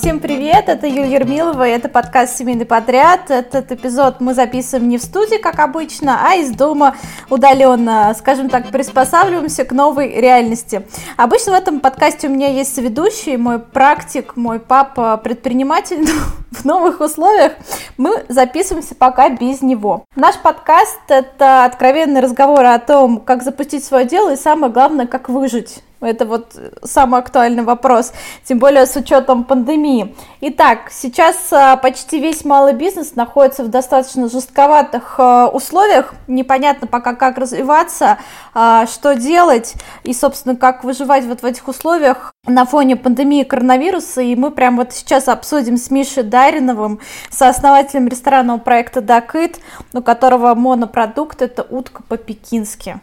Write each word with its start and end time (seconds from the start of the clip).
Всем 0.00 0.20
привет, 0.20 0.68
это 0.68 0.86
Юлия 0.86 1.14
Ермилова, 1.14 1.66
и 1.66 1.72
это 1.72 1.88
подкаст 1.88 2.38
«Семейный 2.38 2.64
подряд». 2.64 3.32
Этот 3.32 3.72
эпизод 3.72 4.20
мы 4.20 4.32
записываем 4.32 4.88
не 4.88 4.96
в 4.96 5.02
студии, 5.02 5.38
как 5.38 5.58
обычно, 5.58 6.20
а 6.24 6.36
из 6.36 6.52
дома 6.52 6.94
удаленно, 7.28 8.14
скажем 8.16 8.48
так, 8.48 8.70
приспосабливаемся 8.70 9.64
к 9.64 9.72
новой 9.72 10.20
реальности. 10.20 10.86
Обычно 11.16 11.50
в 11.50 11.54
этом 11.56 11.80
подкасте 11.80 12.28
у 12.28 12.30
меня 12.30 12.46
есть 12.46 12.78
ведущий, 12.78 13.36
мой 13.36 13.58
практик, 13.58 14.36
мой 14.36 14.60
папа 14.60 15.16
предприниматель, 15.16 16.06
в 16.52 16.64
новых 16.64 17.00
условиях 17.00 17.54
мы 17.96 18.24
записываемся 18.28 18.94
пока 18.94 19.30
без 19.30 19.62
него. 19.62 20.04
Наш 20.14 20.38
подкаст– 20.38 21.00
это 21.08 21.64
откровенный 21.64 22.20
разговор 22.20 22.64
о 22.64 22.78
том, 22.78 23.18
как 23.18 23.42
запустить 23.42 23.84
свое 23.84 24.06
дело 24.06 24.34
и 24.34 24.36
самое 24.36 24.72
главное, 24.72 25.08
как 25.08 25.28
выжить 25.28 25.82
это 26.00 26.26
вот 26.26 26.54
самый 26.84 27.20
актуальный 27.20 27.64
вопрос, 27.64 28.12
тем 28.44 28.58
более 28.58 28.86
с 28.86 28.94
учетом 28.96 29.44
пандемии. 29.44 30.14
Итак, 30.40 30.90
сейчас 30.90 31.52
а, 31.52 31.76
почти 31.76 32.20
весь 32.20 32.44
малый 32.44 32.72
бизнес 32.72 33.16
находится 33.16 33.64
в 33.64 33.68
достаточно 33.68 34.28
жестковатых 34.28 35.16
а, 35.18 35.48
условиях. 35.48 36.14
Непонятно 36.28 36.86
пока, 36.86 37.14
как 37.14 37.38
развиваться, 37.38 38.18
а, 38.54 38.86
что 38.86 39.14
делать 39.14 39.74
и, 40.04 40.12
собственно, 40.14 40.54
как 40.54 40.84
выживать 40.84 41.24
вот 41.24 41.42
в 41.42 41.44
этих 41.44 41.66
условиях 41.66 42.32
на 42.46 42.64
фоне 42.64 42.96
пандемии 42.96 43.42
коронавируса. 43.42 44.20
И 44.20 44.36
мы 44.36 44.50
прямо 44.50 44.78
вот 44.84 44.92
сейчас 44.92 45.28
обсудим 45.28 45.76
с 45.76 45.90
Мишей 45.90 46.22
Дариновым, 46.22 47.00
сооснователем 47.30 48.08
ресторанного 48.08 48.58
проекта 48.58 49.00
«Дакыт», 49.00 49.58
у 49.92 50.02
которого 50.02 50.54
монопродукт– 50.54 51.42
это 51.42 51.62
утка 51.62 52.02
по-пекински. 52.08 53.00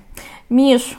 Миш, 0.49 0.97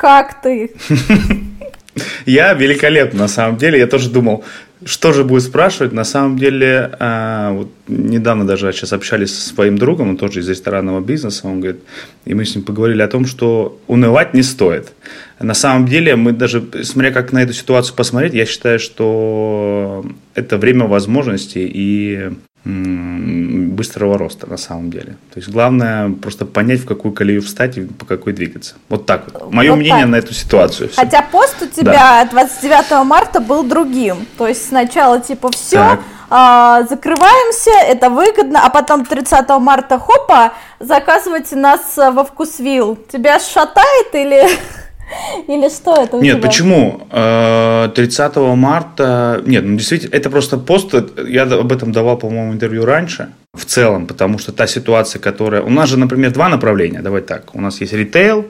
как 0.00 0.40
ты? 0.40 0.70
Я 2.26 2.54
великолепно, 2.54 3.18
на 3.18 3.28
самом 3.28 3.58
деле. 3.58 3.78
Я 3.78 3.86
тоже 3.86 4.08
думал, 4.08 4.44
что 4.84 5.12
же 5.12 5.24
будет 5.24 5.42
спрашивать. 5.42 5.92
На 5.92 6.04
самом 6.04 6.38
деле, 6.38 6.90
э, 6.98 7.50
вот 7.52 7.68
недавно 7.86 8.46
даже 8.46 8.72
сейчас 8.72 8.94
общались 8.94 9.38
со 9.38 9.48
своим 9.54 9.76
другом, 9.76 10.08
он 10.10 10.16
тоже 10.16 10.40
из 10.40 10.48
ресторанного 10.48 11.00
бизнеса, 11.00 11.48
он 11.48 11.60
говорит, 11.60 11.82
и 12.24 12.32
мы 12.32 12.46
с 12.46 12.54
ним 12.54 12.64
поговорили 12.64 13.02
о 13.02 13.08
том, 13.08 13.26
что 13.26 13.78
унывать 13.88 14.32
не 14.32 14.42
стоит. 14.42 14.92
На 15.38 15.54
самом 15.54 15.86
деле, 15.86 16.16
мы 16.16 16.32
даже, 16.32 16.64
смотря 16.82 17.10
как 17.10 17.32
на 17.32 17.42
эту 17.42 17.52
ситуацию 17.52 17.94
посмотреть, 17.94 18.32
я 18.32 18.46
считаю, 18.46 18.78
что 18.78 20.02
это 20.34 20.56
время 20.56 20.86
возможностей 20.86 21.70
и 21.72 22.30
быстрого 22.64 24.18
роста 24.18 24.46
на 24.48 24.58
самом 24.58 24.90
деле. 24.90 25.16
То 25.32 25.38
есть 25.38 25.48
главное 25.48 26.10
просто 26.10 26.44
понять, 26.44 26.80
в 26.80 26.86
какую 26.86 27.12
колею 27.12 27.40
встать 27.40 27.78
и 27.78 27.82
по 27.82 28.04
какой 28.04 28.34
двигаться. 28.34 28.74
Вот 28.88 29.06
так 29.06 29.24
вот. 29.32 29.52
Мое 29.52 29.70
вот 29.70 29.78
мнение 29.78 30.02
так. 30.02 30.10
на 30.10 30.16
эту 30.16 30.34
ситуацию. 30.34 30.90
Все. 30.90 31.00
Хотя 31.00 31.22
пост 31.22 31.56
у 31.62 31.66
тебя 31.66 32.24
да. 32.24 32.28
29 32.30 33.06
марта 33.06 33.40
был 33.40 33.62
другим. 33.62 34.26
То 34.36 34.46
есть 34.46 34.68
сначала 34.68 35.20
типа 35.20 35.50
все, 35.52 36.00
а, 36.28 36.82
закрываемся, 36.82 37.70
это 37.70 38.10
выгодно, 38.10 38.64
а 38.64 38.68
потом 38.68 39.06
30 39.06 39.48
марта 39.58 39.98
хопа, 39.98 40.52
заказывайте 40.78 41.56
нас 41.56 41.96
во 41.96 42.24
вкусвилл. 42.24 42.96
Тебя 43.10 43.38
шатает 43.40 44.14
или... 44.14 44.48
Или 45.48 45.68
что 45.68 46.02
это 46.02 46.18
Нет, 46.18 46.38
тебя? 46.38 46.48
почему? 46.48 47.00
30 47.10 48.36
э, 48.36 48.54
марта... 48.54 49.42
Нет, 49.46 49.64
ну 49.64 49.76
действительно, 49.76 50.14
это 50.14 50.30
просто 50.30 50.58
пост, 50.58 50.94
я 51.28 51.42
об 51.42 51.72
этом 51.72 51.92
давал, 51.92 52.18
по-моему, 52.18 52.52
интервью 52.52 52.84
раньше, 52.84 53.28
в 53.54 53.64
целом, 53.64 54.06
потому 54.06 54.38
что 54.38 54.52
та 54.52 54.66
ситуация, 54.66 55.20
которая... 55.20 55.62
У 55.62 55.70
нас 55.70 55.88
же, 55.88 55.98
например, 55.98 56.32
два 56.32 56.48
направления, 56.48 57.02
давай 57.02 57.22
так. 57.22 57.54
У 57.54 57.60
нас 57.60 57.80
есть 57.80 57.92
ритейл 57.92 58.46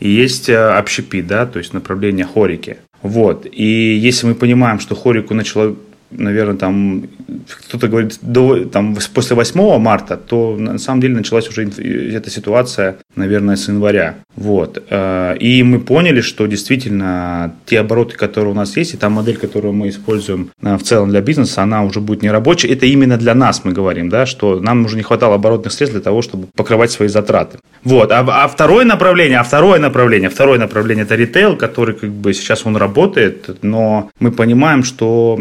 и 0.00 0.08
есть 0.08 0.48
э, 0.48 0.56
общепит, 0.56 1.26
да, 1.26 1.46
то 1.46 1.58
есть 1.58 1.72
направление 1.72 2.26
хорики. 2.26 2.76
Вот. 3.02 3.46
И 3.50 3.96
если 3.96 4.26
мы 4.26 4.34
понимаем, 4.34 4.80
что 4.80 4.94
хорику 4.94 5.34
начало 5.34 5.76
наверное, 6.14 6.56
там 6.56 7.08
кто-то 7.68 7.88
говорит 7.88 8.18
до, 8.22 8.64
там, 8.66 8.96
после 9.14 9.36
8 9.36 9.78
марта, 9.78 10.16
то 10.16 10.56
на 10.56 10.78
самом 10.78 11.00
деле 11.00 11.14
началась 11.14 11.48
уже 11.48 11.66
эта 11.66 12.30
ситуация, 12.30 12.98
наверное, 13.16 13.56
с 13.56 13.68
января. 13.68 14.16
Вот. 14.36 14.82
Э, 14.90 15.36
и 15.38 15.62
мы 15.62 15.80
поняли, 15.80 16.20
что 16.20 16.46
действительно 16.46 17.54
те 17.66 17.80
обороты, 17.80 18.16
которые 18.16 18.52
у 18.52 18.54
нас 18.54 18.76
есть, 18.76 18.94
и 18.94 18.96
та 18.96 19.10
модель, 19.10 19.36
которую 19.36 19.74
мы 19.74 19.88
используем 19.88 20.50
э, 20.62 20.76
в 20.76 20.82
целом 20.82 21.10
для 21.10 21.20
бизнеса, 21.20 21.62
она 21.62 21.82
уже 21.84 22.00
будет 22.00 22.22
не 22.22 22.30
рабочая. 22.30 22.68
Это 22.68 22.86
именно 22.86 23.18
для 23.18 23.34
нас 23.34 23.64
мы 23.64 23.72
говорим, 23.72 24.08
да, 24.08 24.26
что 24.26 24.60
нам 24.60 24.84
уже 24.84 24.96
не 24.96 25.02
хватало 25.02 25.34
оборотных 25.34 25.72
средств 25.72 25.94
для 25.94 26.02
того, 26.02 26.22
чтобы 26.22 26.48
покрывать 26.56 26.90
свои 26.90 27.08
затраты. 27.08 27.58
Вот. 27.84 28.10
А, 28.12 28.20
а 28.44 28.48
второе 28.48 28.84
направление, 28.84 29.38
а 29.38 29.42
второе 29.42 29.78
направление, 29.78 30.30
второе 30.30 30.58
направление 30.58 31.04
это 31.04 31.14
ритейл, 31.14 31.56
который 31.56 31.94
как 31.94 32.10
бы 32.10 32.32
сейчас 32.32 32.64
он 32.64 32.76
работает, 32.76 33.58
но 33.62 34.10
мы 34.18 34.32
понимаем, 34.32 34.84
что 34.84 35.38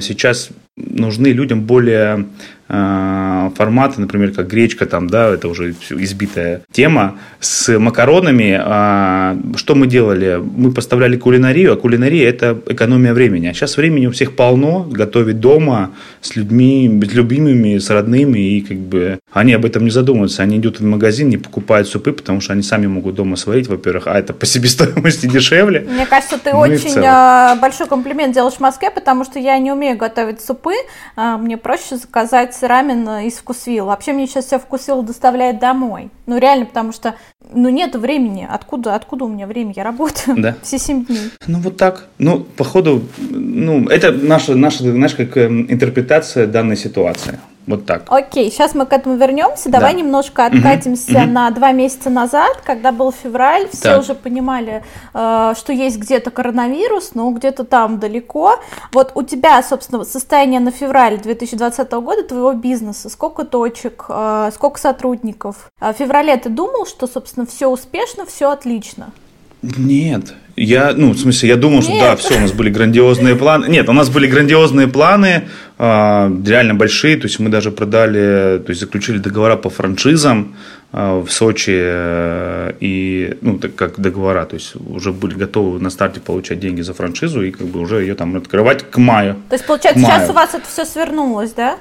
сейчас 0.00 0.50
нужны 0.76 1.28
людям 1.28 1.62
более 1.62 2.26
форматы, 2.70 4.00
например, 4.00 4.32
как 4.32 4.48
гречка, 4.48 4.86
там, 4.86 5.08
да, 5.08 5.28
это 5.34 5.48
уже 5.48 5.74
избитая 5.90 6.62
тема, 6.70 7.18
с 7.40 7.78
макаронами. 7.78 8.58
А, 8.62 9.36
что 9.56 9.74
мы 9.74 9.86
делали? 9.86 10.40
Мы 10.40 10.72
поставляли 10.72 11.16
кулинарию, 11.16 11.72
а 11.72 11.76
кулинария– 11.76 12.28
это 12.30 12.58
экономия 12.68 13.12
времени. 13.12 13.48
А 13.48 13.54
сейчас 13.54 13.76
времени 13.76 14.06
у 14.06 14.12
всех 14.12 14.36
полно, 14.36 14.86
готовить 14.88 15.40
дома 15.40 15.90
с 16.20 16.36
людьми, 16.36 17.00
с 17.02 17.12
любимыми, 17.12 17.78
с 17.78 17.90
родными, 17.90 18.38
и 18.38 18.60
как 18.60 18.78
бы 18.78 19.18
они 19.32 19.52
об 19.52 19.64
этом 19.64 19.84
не 19.84 19.90
задумываются. 19.90 20.42
Они 20.42 20.58
идут 20.58 20.80
в 20.80 20.84
магазин, 20.84 21.28
не 21.28 21.38
покупают 21.38 21.88
супы, 21.88 22.12
потому 22.12 22.40
что 22.40 22.52
они 22.52 22.62
сами 22.62 22.86
могут 22.86 23.14
дома 23.14 23.36
сварить, 23.36 23.68
во-первых, 23.68 24.06
а 24.06 24.18
это 24.18 24.32
по 24.32 24.46
себестоимости 24.46 25.26
дешевле. 25.30 25.86
Мне 25.88 26.06
кажется, 26.06 26.38
ты 26.38 26.52
ну 26.52 26.60
очень 26.60 26.94
а, 27.04 27.56
большой 27.56 27.86
комплимент 27.86 28.34
делаешь 28.34 28.54
в 28.54 28.60
Москве, 28.60 28.90
потому 28.90 29.24
что 29.24 29.38
я 29.38 29.58
не 29.58 29.72
умею 29.72 29.96
готовить 29.96 30.40
супы. 30.40 30.74
А, 31.16 31.38
мне 31.38 31.56
проще 31.56 31.96
заказать 31.96 32.59
рамен 32.62 33.08
из 33.26 33.34
вкусвилла. 33.34 33.88
Вообще 33.88 34.12
мне 34.12 34.26
сейчас 34.26 34.46
все 34.46 34.58
вкусвилл 34.58 35.02
доставляет 35.02 35.58
домой. 35.58 36.10
Ну 36.26 36.38
реально, 36.38 36.66
потому 36.66 36.92
что 36.92 37.14
ну 37.52 37.68
нет 37.68 37.96
времени. 37.96 38.46
Откуда, 38.50 38.94
откуда 38.94 39.24
у 39.24 39.28
меня 39.28 39.46
время? 39.46 39.72
Я 39.76 39.84
работаю 39.84 40.40
да. 40.40 40.56
все 40.62 40.78
семь 40.78 41.04
дней. 41.04 41.30
Ну 41.46 41.60
вот 41.60 41.76
так. 41.76 42.06
Ну, 42.18 42.40
походу, 42.40 43.02
ну, 43.18 43.88
это 43.88 44.12
наша, 44.12 44.54
наша, 44.54 44.90
знаешь, 44.90 45.14
как 45.14 45.36
эм, 45.36 45.70
интерпретация 45.70 46.46
данной 46.46 46.76
ситуации. 46.76 47.38
Вот 47.66 47.86
так. 47.86 48.04
Окей, 48.08 48.50
сейчас 48.50 48.74
мы 48.74 48.86
к 48.86 48.92
этому 48.92 49.16
вернемся. 49.16 49.68
Давай 49.68 49.92
да. 49.92 50.00
немножко 50.00 50.46
откатимся 50.46 51.22
угу, 51.22 51.30
на 51.30 51.50
два 51.50 51.72
месяца 51.72 52.10
назад, 52.10 52.60
когда 52.64 52.90
был 52.90 53.12
февраль. 53.12 53.68
Все 53.72 53.82
так. 53.82 54.00
уже 54.00 54.14
понимали, 54.14 54.82
э, 55.14 55.54
что 55.56 55.72
есть 55.72 55.98
где-то 55.98 56.30
коронавирус, 56.30 57.14
но 57.14 57.30
где-то 57.30 57.64
там 57.64 57.98
далеко. 57.98 58.56
Вот 58.92 59.12
у 59.14 59.22
тебя, 59.22 59.62
собственно, 59.62 60.04
состояние 60.04 60.60
на 60.60 60.70
февраль 60.70 61.18
2020 61.18 61.92
года 61.92 62.22
твоего 62.24 62.52
бизнеса. 62.54 63.08
Сколько 63.08 63.44
точек, 63.44 64.06
э, 64.08 64.50
сколько 64.54 64.80
сотрудников? 64.80 65.70
А 65.80 65.92
в 65.92 65.96
феврале 65.96 66.36
ты 66.36 66.48
думал, 66.48 66.86
что, 66.86 67.06
собственно, 67.06 67.46
все 67.46 67.68
успешно, 67.68 68.26
все 68.26 68.50
отлично? 68.50 69.12
Нет, 69.62 70.34
я, 70.62 70.92
ну, 70.94 71.12
в 71.12 71.18
смысле, 71.18 71.48
я 71.48 71.56
думал, 71.56 71.76
Нет. 71.76 71.84
что 71.84 72.00
да, 72.00 72.16
все, 72.16 72.36
у 72.36 72.40
нас 72.40 72.52
были 72.52 72.68
грандиозные 72.68 73.34
планы. 73.34 73.66
Нет, 73.68 73.88
у 73.88 73.92
нас 73.92 74.10
были 74.10 74.26
грандиозные 74.26 74.88
планы, 74.88 75.48
э, 75.78 76.42
реально 76.46 76.74
большие. 76.74 77.16
То 77.16 77.28
есть 77.28 77.40
мы 77.40 77.48
даже 77.48 77.70
продали, 77.70 78.58
то 78.58 78.68
есть 78.68 78.80
заключили 78.80 79.18
договора 79.18 79.56
по 79.56 79.70
франшизам 79.70 80.56
э, 80.92 81.22
в 81.26 81.30
Сочи 81.30 81.72
э, 81.74 82.72
и, 82.80 83.38
ну, 83.40 83.58
так 83.58 83.74
как 83.74 83.98
договора, 84.00 84.44
то 84.44 84.56
есть 84.56 84.74
уже 84.76 85.12
были 85.12 85.34
готовы 85.34 85.80
на 85.80 85.88
старте 85.88 86.20
получать 86.20 86.60
деньги 86.60 86.82
за 86.82 86.92
франшизу 86.92 87.42
и 87.42 87.52
как 87.52 87.66
бы 87.66 87.80
уже 87.80 88.02
ее 88.02 88.14
там 88.14 88.36
открывать 88.36 88.90
к 88.90 88.98
маю. 88.98 89.36
То 89.48 89.54
есть 89.54 89.66
получается 89.66 90.00
сейчас 90.02 90.28
у 90.28 90.34
вас 90.34 90.54
это 90.54 90.64
все 90.68 90.84
свернулось, 90.84 91.52
да? 91.52 91.78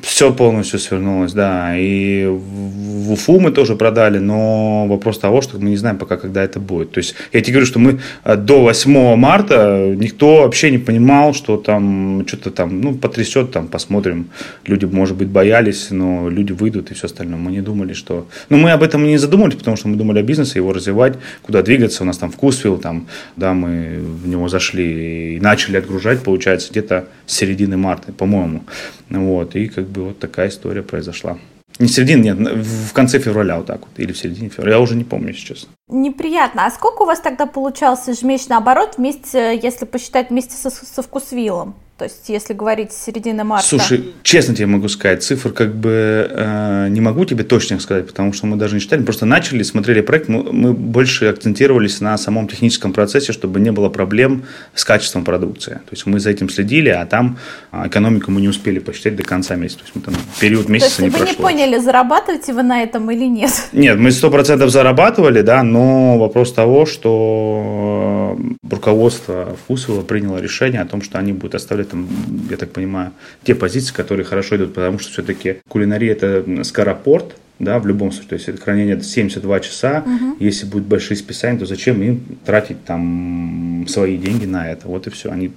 Все 0.00 0.32
полностью 0.32 0.78
свернулось, 0.78 1.34
да. 1.34 1.76
И 1.76 2.24
в 2.26 3.12
Уфу 3.12 3.38
мы 3.38 3.50
тоже 3.50 3.76
продали, 3.76 4.18
но 4.18 4.86
вопрос 4.86 5.18
того, 5.18 5.42
что 5.42 5.58
мы 5.58 5.68
не 5.68 5.76
знаем 5.76 5.98
пока, 5.98 6.16
когда 6.16 6.42
это 6.42 6.60
будет. 6.60 6.92
То 6.92 6.98
есть 6.98 7.14
я 7.32 7.42
тебе 7.42 7.52
говорю, 7.54 7.66
что 7.66 7.78
мы 7.78 8.00
э, 8.24 8.36
до 8.36 8.62
8 8.62 9.16
марта 9.16 9.94
никто 9.94 10.42
вообще 10.42 10.70
не 10.70 10.78
понимал, 10.78 11.34
что 11.34 11.58
там 11.58 12.24
что-то 12.26 12.50
там, 12.50 12.80
ну, 12.80 12.94
потрясет, 12.94 13.52
там, 13.52 13.68
посмотрим. 13.68 14.30
Люди, 14.64 14.86
может 14.86 15.16
быть, 15.16 15.28
боялись, 15.28 15.88
но 15.90 16.30
люди 16.30 16.52
выйдут 16.52 16.90
и 16.90 16.94
все 16.94 17.06
остальное. 17.06 17.38
Мы 17.38 17.52
не 17.52 17.60
думали, 17.60 17.92
что... 17.92 18.26
Ну, 18.48 18.56
мы 18.56 18.70
об 18.70 18.82
этом 18.82 19.04
не 19.04 19.18
задумались, 19.18 19.56
потому 19.56 19.76
что 19.76 19.88
мы 19.88 19.96
думали 19.96 20.20
о 20.20 20.22
бизнесе, 20.22 20.58
его 20.58 20.72
развивать, 20.72 21.18
куда 21.42 21.62
двигаться. 21.62 22.02
У 22.02 22.06
нас 22.06 22.16
там 22.16 22.30
вкусвилл, 22.30 22.78
там, 22.78 23.08
да, 23.36 23.52
мы 23.52 23.98
в 24.00 24.26
него 24.26 24.48
зашли 24.48 25.36
и 25.36 25.40
начали 25.40 25.76
отгружать, 25.76 26.22
получается, 26.22 26.70
где-то 26.70 27.08
середины 27.32 27.76
марта, 27.76 28.12
по-моему. 28.12 28.64
Вот, 29.10 29.56
и 29.56 29.68
как 29.68 29.88
бы 29.88 30.04
вот 30.04 30.18
такая 30.18 30.48
история 30.48 30.82
произошла. 30.82 31.38
Не 31.78 31.86
в 31.86 31.90
середине, 31.90 32.32
нет, 32.32 32.38
в 32.38 32.92
конце 32.92 33.18
февраля 33.18 33.56
вот 33.56 33.66
так 33.66 33.80
вот, 33.80 33.98
или 33.98 34.12
в 34.12 34.18
середине 34.18 34.50
февраля, 34.50 34.76
я 34.76 34.80
уже 34.80 34.94
не 34.94 35.04
помню 35.04 35.32
сейчас. 35.32 35.68
Неприятно. 35.92 36.66
А 36.66 36.70
сколько 36.70 37.02
у 37.02 37.04
вас 37.06 37.20
тогда 37.20 37.46
получался 37.46 38.12
ежемесячный 38.12 38.56
оборот 38.56 38.94
вместе, 38.96 39.58
если 39.62 39.84
посчитать 39.84 40.30
вместе 40.30 40.56
со, 40.56 40.70
со 40.70 41.02
вкусвиллом? 41.02 41.74
То 42.02 42.06
есть, 42.06 42.28
если 42.28 42.52
говорить 42.52 42.92
с 42.92 43.04
середины 43.04 43.44
марта. 43.44 43.64
Слушай, 43.64 44.12
честно 44.24 44.56
тебе 44.56 44.66
могу 44.66 44.88
сказать, 44.88 45.22
цифр 45.22 45.52
как 45.52 45.74
бы 45.74 46.28
э, 46.28 46.88
не 46.88 47.00
могу 47.00 47.24
тебе 47.26 47.44
точно 47.44 47.78
сказать, 47.78 48.08
потому 48.08 48.32
что 48.32 48.46
мы 48.46 48.56
даже 48.56 48.74
не 48.74 48.80
читали, 48.80 49.04
просто 49.04 49.24
начали, 49.24 49.62
смотрели 49.62 50.00
проект, 50.00 50.26
мы, 50.26 50.42
мы 50.52 50.72
больше 50.72 51.26
акцентировались 51.26 52.00
на 52.00 52.18
самом 52.18 52.48
техническом 52.48 52.92
процессе, 52.92 53.32
чтобы 53.32 53.60
не 53.60 53.70
было 53.70 53.88
проблем 53.88 54.42
с 54.74 54.84
качеством 54.84 55.24
продукции. 55.24 55.74
То 55.74 55.92
есть 55.92 56.04
мы 56.06 56.18
за 56.18 56.30
этим 56.30 56.48
следили, 56.48 56.88
а 56.88 57.06
там 57.06 57.38
а, 57.70 57.86
экономику 57.86 58.32
мы 58.32 58.40
не 58.40 58.48
успели 58.48 58.80
посчитать 58.80 59.14
до 59.14 59.22
конца 59.22 59.54
месяца. 59.54 59.78
То 59.80 59.84
есть 59.84 59.94
мы 59.94 60.02
там 60.02 60.14
период 60.40 60.68
месяца 60.68 60.96
То 60.96 61.02
есть 61.04 61.14
не 61.14 61.18
вы 61.20 61.24
прошло. 61.24 61.50
не 61.50 61.54
поняли, 61.54 61.78
зарабатываете 61.78 62.52
вы 62.52 62.64
на 62.64 62.82
этом 62.82 63.08
или 63.12 63.26
нет? 63.26 63.52
Нет, 63.70 63.96
мы 63.98 64.10
сто 64.10 64.28
процентов 64.28 64.70
зарабатывали, 64.70 65.42
да, 65.42 65.62
но 65.62 65.81
вопрос 66.18 66.52
того, 66.52 66.86
что 66.86 68.36
руководство 68.68 69.56
Вкусвилла 69.64 70.02
приняло 70.02 70.38
решение 70.38 70.80
о 70.80 70.86
том, 70.86 71.02
что 71.02 71.18
они 71.18 71.32
будут 71.32 71.54
оставлять 71.54 71.90
там, 71.90 72.08
я 72.50 72.56
так 72.56 72.70
понимаю, 72.70 73.12
те 73.42 73.54
позиции, 73.54 73.94
которые 73.94 74.24
хорошо 74.24 74.56
идут, 74.56 74.74
потому 74.74 74.98
что 74.98 75.10
все-таки 75.12 75.56
кулинария 75.68 76.12
это 76.12 76.64
скоропорт, 76.64 77.36
да, 77.62 77.78
в 77.78 77.86
любом 77.86 78.10
случае, 78.10 78.28
то 78.30 78.34
есть 78.34 78.48
это 78.48 78.60
хранение 78.60 79.00
72 79.00 79.60
часа, 79.60 80.02
угу. 80.04 80.36
если 80.40 80.66
будут 80.66 80.86
большие 80.86 81.16
списания, 81.16 81.60
то 81.60 81.64
зачем 81.64 82.02
им 82.02 82.20
тратить 82.44 82.84
там 82.84 83.86
свои 83.88 84.16
деньги 84.16 84.46
на 84.46 84.68
это, 84.68 84.88
вот 84.88 85.06
и 85.06 85.10
все, 85.10 85.30
они 85.30 85.50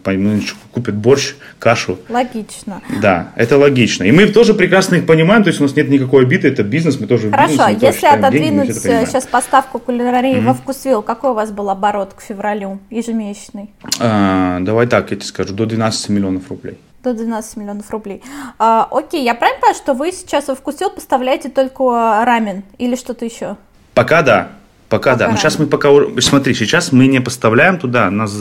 купят 0.72 0.96
борщ, 0.96 1.34
кашу. 1.58 1.98
Логично. 2.08 2.82
Да, 3.02 3.32
это 3.36 3.58
логично, 3.58 4.04
и 4.04 4.12
мы 4.12 4.28
тоже 4.28 4.54
прекрасно 4.54 4.96
их 4.96 5.08
понимаем, 5.08 5.44
то 5.44 5.50
есть 5.50 5.60
у 5.60 5.64
нас 5.64 5.76
нет 5.76 5.90
никакой 5.90 6.26
обиды, 6.26 6.48
это 6.48 6.64
бизнес, 6.64 7.00
мы 7.00 7.08
тоже 7.08 7.32
Хорошо, 7.32 7.70
бизнес, 7.70 7.82
если 7.82 8.02
тоже 8.02 8.14
отодвинуть 8.14 8.84
деньги, 8.84 9.06
сейчас 9.06 9.26
поставку 9.26 9.80
кулинарии 9.80 10.38
угу. 10.38 10.48
во 10.48 10.54
вкусвилл, 10.54 11.02
какой 11.02 11.32
у 11.32 11.34
вас 11.34 11.52
был 11.52 11.72
оборот 11.72 12.14
к 12.14 12.22
февралю 12.22 12.80
ежемесячный? 12.92 13.72
А, 14.00 14.60
давай 14.60 14.86
так, 14.86 15.10
я 15.10 15.18
тебе 15.18 15.26
скажу, 15.26 15.56
до 15.56 15.66
12 15.66 16.10
миллионов 16.10 16.50
рублей 16.50 16.78
до 17.06 17.14
12 17.14 17.58
миллионов 17.58 17.90
рублей. 17.92 18.24
А, 18.60 18.88
окей, 18.92 19.24
я 19.24 19.36
правильно 19.36 19.62
понимаю, 19.62 19.76
что 19.76 19.94
вы 19.94 20.12
сейчас 20.12 20.48
во 20.48 20.56
вкусил 20.56 20.90
поставляете 20.90 21.50
только 21.50 22.24
рамен 22.26 22.64
или 22.78 22.96
что-то 22.96 23.26
еще? 23.26 23.58
Пока 23.94 24.22
да. 24.22 24.50
Пока, 24.90 25.14
пока 25.14 25.26
да. 25.26 25.32
Но 25.32 25.38
сейчас 25.38 25.60
мы 25.60 25.68
пока... 25.68 25.90
Смотри, 26.20 26.54
сейчас 26.54 26.92
мы 26.92 27.08
не 27.08 27.20
поставляем 27.20 27.80
туда. 27.80 28.10
Нас 28.12 28.36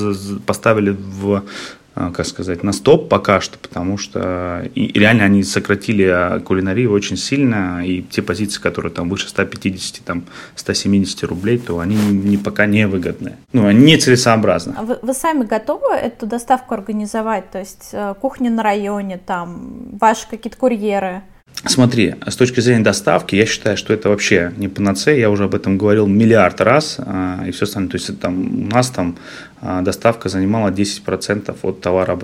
поставили 0.47 0.91
в 0.91 1.45
как 1.94 2.26
сказать, 2.26 2.62
на 2.62 2.73
стоп 2.73 3.08
пока 3.08 3.41
что, 3.41 3.56
потому 3.58 3.99
что 3.99 4.69
и, 4.75 4.99
реально 4.99 5.25
они 5.25 5.44
сократили 5.44 6.05
а, 6.05 6.41
кулинарию 6.41 6.93
очень 6.93 7.17
сильно, 7.17 7.87
и 7.87 8.02
те 8.02 8.20
позиции, 8.20 8.61
которые 8.61 8.93
там 8.93 9.08
выше 9.08 9.29
150, 9.29 10.05
там 10.05 10.25
170 10.56 11.23
рублей, 11.25 11.58
то 11.58 11.79
они 11.79 11.96
не, 11.96 12.37
пока 12.37 12.67
не 12.67 12.87
выгодны. 12.87 13.37
Ну, 13.52 13.67
они 13.67 13.93
нецелесообразны. 13.93 14.75
А 14.76 14.82
вы, 14.82 14.99
вы 15.02 15.14
сами 15.14 15.44
готовы 15.44 15.94
эту 15.94 16.26
доставку 16.26 16.75
организовать? 16.75 17.50
То 17.50 17.61
есть 17.61 17.91
э, 17.93 18.14
кухня 18.20 18.50
на 18.50 18.62
районе, 18.62 19.19
там, 19.19 19.96
ваши 19.99 20.29
какие-то 20.29 20.58
курьеры? 20.58 21.23
Смотри, 21.67 22.17
с 22.27 22.37
точки 22.37 22.61
зрения 22.61 22.85
доставки, 22.85 23.37
я 23.37 23.47
считаю, 23.47 23.77
что 23.77 23.95
это 23.95 24.11
вообще 24.11 24.53
не 24.59 24.69
панацея. 24.69 25.17
Я 25.17 25.31
уже 25.31 25.45
об 25.45 25.55
этом 25.55 25.79
говорил 25.79 26.06
миллиард 26.06 26.61
раз 26.61 26.99
и 27.47 27.51
все 27.53 27.65
остальное. 27.65 27.91
То 27.91 27.97
есть 27.97 28.21
там, 28.21 28.65
у 28.65 28.67
нас 28.67 28.91
там 28.91 29.17
а, 29.62 29.81
доставка 29.81 30.29
занимала 30.29 30.71
10% 30.71 31.56
от 31.62 31.81
товара 31.81 32.19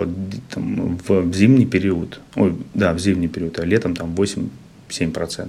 там, 0.55 0.99
в 1.09 1.33
зимний 1.33 1.65
период. 1.65 2.21
Ой, 2.37 2.55
да, 2.75 2.93
в 2.93 2.99
зимний 2.99 3.29
период, 3.29 3.59
а 3.59 3.65
летом 3.65 3.97
там 3.97 4.15
8-7%. 4.15 5.49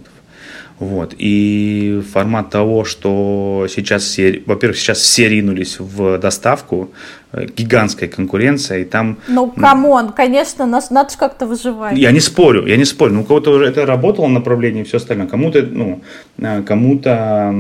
Вот. 0.79 1.13
И 1.17 2.01
формат 2.11 2.49
того, 2.49 2.85
что 2.85 3.67
сейчас 3.69 4.03
все, 4.03 4.41
во-первых, 4.45 4.77
сейчас 4.77 4.99
все 4.99 5.29
ринулись 5.29 5.79
в 5.79 6.17
доставку, 6.17 6.91
гигантская 7.33 8.09
конкуренция, 8.09 8.79
и 8.79 8.83
там... 8.83 9.17
Ну, 9.27 9.51
come 9.51 9.86
on, 9.86 10.11
конечно, 10.11 10.65
нас, 10.65 10.89
надо 10.89 11.11
же 11.11 11.17
как-то 11.17 11.47
выживать. 11.47 11.97
Я 11.97 12.11
не 12.11 12.19
спорю, 12.19 12.65
я 12.67 12.75
не 12.75 12.85
спорю. 12.85 13.13
Ну, 13.13 13.21
у 13.21 13.23
кого-то 13.23 13.51
уже 13.51 13.65
это 13.65 13.85
работало 13.85 14.27
направление 14.27 14.83
и 14.83 14.85
все 14.85 14.97
остальное. 14.97 15.27
Кому-то, 15.27 15.61
ну, 15.61 16.01
э, 16.37 16.61
кому-то 16.63 17.53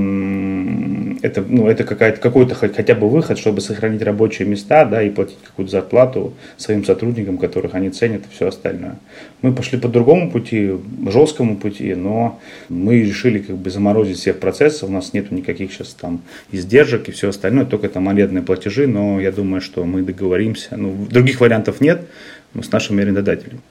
это, 1.21 1.43
ну, 1.47 1.67
это 1.67 1.83
какая-то, 1.83 2.19
какой-то 2.19 2.55
хотя 2.55 2.95
бы 2.95 3.09
выход, 3.09 3.37
чтобы 3.37 3.61
сохранить 3.61 4.01
рабочие 4.01 4.47
места, 4.47 4.85
да, 4.85 5.01
и 5.01 5.09
платить 5.09 5.37
какую-то 5.45 5.71
зарплату 5.71 6.33
своим 6.57 6.83
сотрудникам, 6.83 7.37
которых 7.37 7.73
они 7.73 7.89
ценят 7.91 8.21
и 8.21 8.35
все 8.35 8.47
остальное. 8.47 8.97
Мы 9.41 9.53
пошли 9.53 9.79
по 9.79 9.87
другому 9.87 10.31
пути, 10.31 10.71
жесткому 11.07 11.55
пути, 11.55 11.95
но 11.95 12.39
мы 12.69 13.01
решили 13.01 13.39
как 13.39 13.55
бы 13.55 13.69
заморозить 13.69 14.17
всех 14.17 14.39
процессов, 14.39 14.89
у 14.89 14.91
нас 14.91 15.13
нет 15.13 15.31
никаких 15.31 15.71
сейчас 15.71 15.93
там 15.93 16.21
издержек 16.51 17.07
и 17.07 17.11
все 17.11 17.29
остальное, 17.29 17.65
только 17.65 17.87
там 17.87 18.09
арендные 18.09 18.43
платежи, 18.43 18.87
но 18.87 19.19
я 19.21 19.31
думаю, 19.31 19.60
что 19.61 19.85
мы 19.85 20.01
договоримся. 20.01 20.75
Ну, 20.77 21.07
других 21.09 21.39
вариантов 21.39 21.81
нет 21.81 22.07
ну, 22.53 22.63
с 22.63 22.71
нашими 22.71 23.01
арендодателями. 23.03 23.61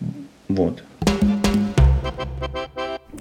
Вот. 0.48 0.82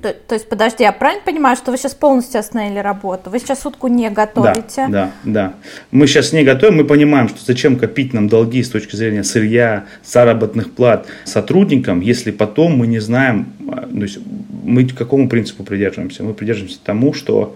То, 0.01 0.13
то 0.13 0.35
есть, 0.35 0.47
подожди, 0.47 0.83
я 0.83 0.91
правильно 0.91 1.23
понимаю, 1.25 1.57
что 1.57 1.71
вы 1.71 1.77
сейчас 1.77 1.93
полностью 1.93 2.39
остановили 2.39 2.79
работу? 2.79 3.29
Вы 3.29 3.39
сейчас 3.39 3.65
утку 3.65 3.87
не 3.87 4.09
готовите? 4.09 4.87
Да, 4.87 4.89
да, 4.89 5.11
да. 5.23 5.53
Мы 5.91 6.07
сейчас 6.07 6.31
не 6.31 6.43
готовим, 6.43 6.77
мы 6.77 6.85
понимаем, 6.85 7.27
что 7.27 7.43
зачем 7.43 7.77
копить 7.77 8.13
нам 8.13 8.29
долги 8.29 8.63
с 8.63 8.69
точки 8.69 8.95
зрения 8.95 9.23
сырья, 9.23 9.85
заработных 10.03 10.71
плат 10.71 11.07
сотрудникам, 11.25 11.99
если 11.99 12.31
потом 12.31 12.77
мы 12.77 12.87
не 12.87 12.99
знаем, 12.99 13.47
а, 13.67 13.87
то 13.87 14.01
есть 14.01 14.19
мы 14.63 14.85
к 14.87 14.95
какому 14.95 15.27
принципу 15.27 15.63
придерживаемся? 15.63 16.23
Мы 16.23 16.33
придерживаемся 16.33 16.79
тому, 16.83 17.13
что 17.13 17.55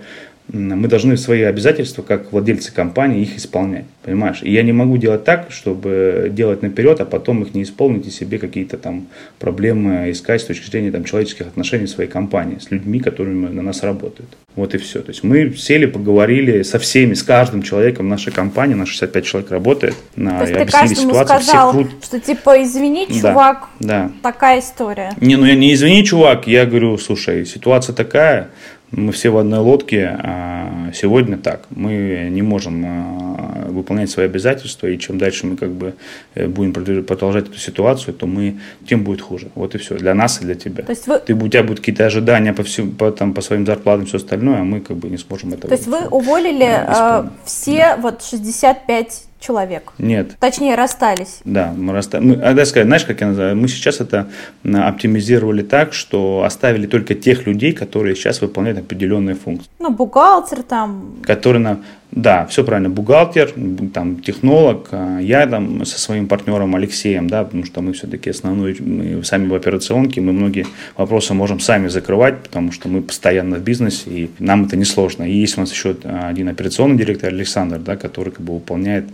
мы 0.52 0.88
должны 0.88 1.18
свои 1.18 1.42
обязательства, 1.44 2.02
как 2.02 2.32
владельцы 2.32 2.74
компании, 2.74 3.22
их 3.22 3.38
исполнять. 3.38 3.86
Понимаешь? 4.04 4.42
И 4.44 4.52
я 4.52 4.62
не 4.62 4.74
могу 4.74 4.98
делать 4.98 5.24
так, 5.24 5.48
чтобы 5.50 6.30
делать 6.32 6.62
наперед, 6.62 7.00
а 7.00 7.06
потом 7.06 7.44
их 7.44 7.54
не 7.54 7.64
исполнить 7.64 8.06
и 8.08 8.12
себе 8.12 8.38
какие-то 8.38 8.78
там 8.78 9.08
проблемы 9.40 10.12
искать 10.12 10.42
с 10.42 10.46
точки 10.46 10.70
зрения 10.70 10.92
там, 10.92 11.06
человеческих 11.06 11.48
отношений 11.48 11.86
в 11.86 11.90
своей 11.90 12.10
компании 12.10 12.58
с 12.60 12.70
людьми, 12.72 13.00
которыми 13.00 13.48
на 13.48 13.62
нас 13.62 13.84
работают. 13.84 14.30
Вот 14.56 14.76
и 14.76 14.78
все. 14.78 15.02
То 15.02 15.10
есть 15.10 15.24
мы 15.24 15.54
сели, 15.56 15.86
поговорили 15.86 16.62
со 16.64 16.78
всеми, 16.78 17.14
с 17.14 17.24
каждым 17.24 17.64
человеком 17.64 18.10
нашей 18.10 18.32
компании, 18.34 18.76
на 18.76 18.86
65 18.86 19.26
человек 19.26 19.52
работает, 19.52 19.96
на, 20.16 20.40
То 20.40 20.46
есть 20.46 20.54
ты 20.54 20.66
каждому 20.66 21.10
ситуацию, 21.10 21.42
сказал, 21.42 21.72
крут... 21.72 21.92
что 22.04 22.20
типа 22.20 22.62
извини, 22.64 23.08
чувак, 23.08 23.70
да, 23.80 24.04
да. 24.04 24.12
такая 24.22 24.60
история. 24.60 25.14
Не, 25.20 25.38
ну 25.38 25.46
я 25.46 25.56
не 25.56 25.74
извини, 25.74 26.04
чувак, 26.04 26.48
я 26.48 26.66
говорю, 26.66 26.98
слушай, 26.98 27.46
ситуация 27.46 27.96
такая, 27.96 28.50
мы 28.96 29.12
все 29.12 29.30
в 29.30 29.38
одной 29.38 29.60
лодке. 29.60 30.18
А 30.20 30.92
сегодня 30.94 31.38
так. 31.38 31.66
Мы 31.70 32.28
не 32.32 32.42
можем 32.42 32.84
а, 32.86 33.68
выполнять 33.70 34.10
свои 34.10 34.26
обязательства, 34.26 34.88
и 34.88 34.98
чем 34.98 35.18
дальше 35.18 35.48
мы 35.48 35.58
как 35.58 35.72
бы 35.72 35.96
э, 36.36 36.48
будем 36.48 36.74
продолжать 37.04 37.50
эту 37.50 37.58
ситуацию, 37.58 38.14
то 38.14 38.28
мы 38.28 38.60
тем 38.88 39.04
будет 39.04 39.22
хуже. 39.22 39.50
Вот 39.56 39.76
и 39.76 39.78
все. 39.78 39.96
Для 39.98 40.14
нас 40.14 40.42
и 40.42 40.46
для 40.46 40.56
тебя. 40.56 40.84
То 40.84 40.92
есть 40.92 41.08
вы... 41.08 41.20
Ты, 41.20 41.34
у 41.34 41.48
тебя 41.48 41.64
будут 41.64 41.80
какие-то 41.80 42.06
ожидания 42.06 42.54
по, 42.54 42.64
всем, 42.64 42.92
по, 42.92 43.12
там, 43.12 43.34
по 43.34 43.42
своим 43.42 43.66
зарплатам 43.66 44.04
и 44.04 44.08
все 44.08 44.18
остальное, 44.18 44.62
а 44.62 44.64
мы 44.64 44.80
как 44.80 44.98
бы 44.98 45.10
не 45.10 45.18
сможем 45.18 45.54
это 45.54 45.68
То 45.68 45.74
есть 45.74 45.88
вы 45.88 46.08
уволили 46.08 46.68
э, 46.68 47.30
все 47.46 47.78
да. 47.78 47.98
вот 47.98 48.24
65 48.24 49.24
человек. 49.44 49.92
Нет. 49.98 50.38
Точнее, 50.40 50.76
расстались. 50.76 51.42
Да, 51.44 51.74
мы 51.76 51.94
расстались. 51.94 52.26
Мы, 52.26 52.36
а, 52.36 52.66
сказать, 52.66 52.88
знаешь, 52.88 53.06
как 53.06 53.22
я 53.22 53.28
называю? 53.28 53.56
Мы 53.56 53.68
сейчас 53.68 54.00
это 54.00 54.30
оптимизировали 54.64 55.62
так, 55.62 55.94
что 55.94 56.44
оставили 56.44 56.88
только 56.88 57.14
тех 57.14 57.46
людей, 57.46 57.74
которые 57.74 58.16
сейчас 58.16 58.42
выполняют 58.42 58.80
определенные 58.80 59.36
функции. 59.36 59.70
Ну, 59.80 59.90
бухгалтер 59.90 60.64
там. 60.64 61.18
Которые 61.24 61.62
на 61.62 61.80
да, 62.16 62.46
все 62.46 62.64
правильно. 62.64 62.90
Бухгалтер, 62.90 63.54
там, 63.94 64.22
технолог, 64.22 64.90
а, 64.92 65.20
я 65.20 65.48
там 65.48 65.84
со 65.84 66.00
своим 66.00 66.28
партнером 66.28 66.76
Алексеем, 66.76 67.28
да, 67.28 67.44
потому 67.44 67.66
что 67.66 67.82
мы 67.82 67.94
все-таки 67.94 68.30
основной, 68.30 68.78
мы 68.80 69.24
сами 69.24 69.48
в 69.48 69.56
операционке, 69.56 70.22
мы 70.22 70.32
многие 70.32 70.68
вопросы 70.96 71.34
можем 71.34 71.60
сами 71.60 71.88
закрывать, 71.88 72.44
потому 72.44 72.72
что 72.72 72.88
мы 72.88 73.02
постоянно 73.02 73.58
в 73.58 73.64
бизнесе, 73.64 74.04
и 74.10 74.30
нам 74.38 74.66
это 74.66 74.78
несложно. 74.78 75.24
И 75.24 75.36
есть 75.36 75.58
у 75.58 75.62
нас 75.62 75.72
еще 75.72 75.96
один 76.04 76.50
операционный 76.50 76.98
директор 76.98 77.30
Александр, 77.30 77.80
да, 77.80 77.96
который 77.96 78.32
как 78.32 78.42
бы 78.42 78.54
выполняет, 78.54 79.06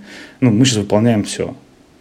ну, 0.41 0.51
мы 0.51 0.65
сейчас 0.65 0.79
выполняем 0.79 1.23
все 1.23 1.55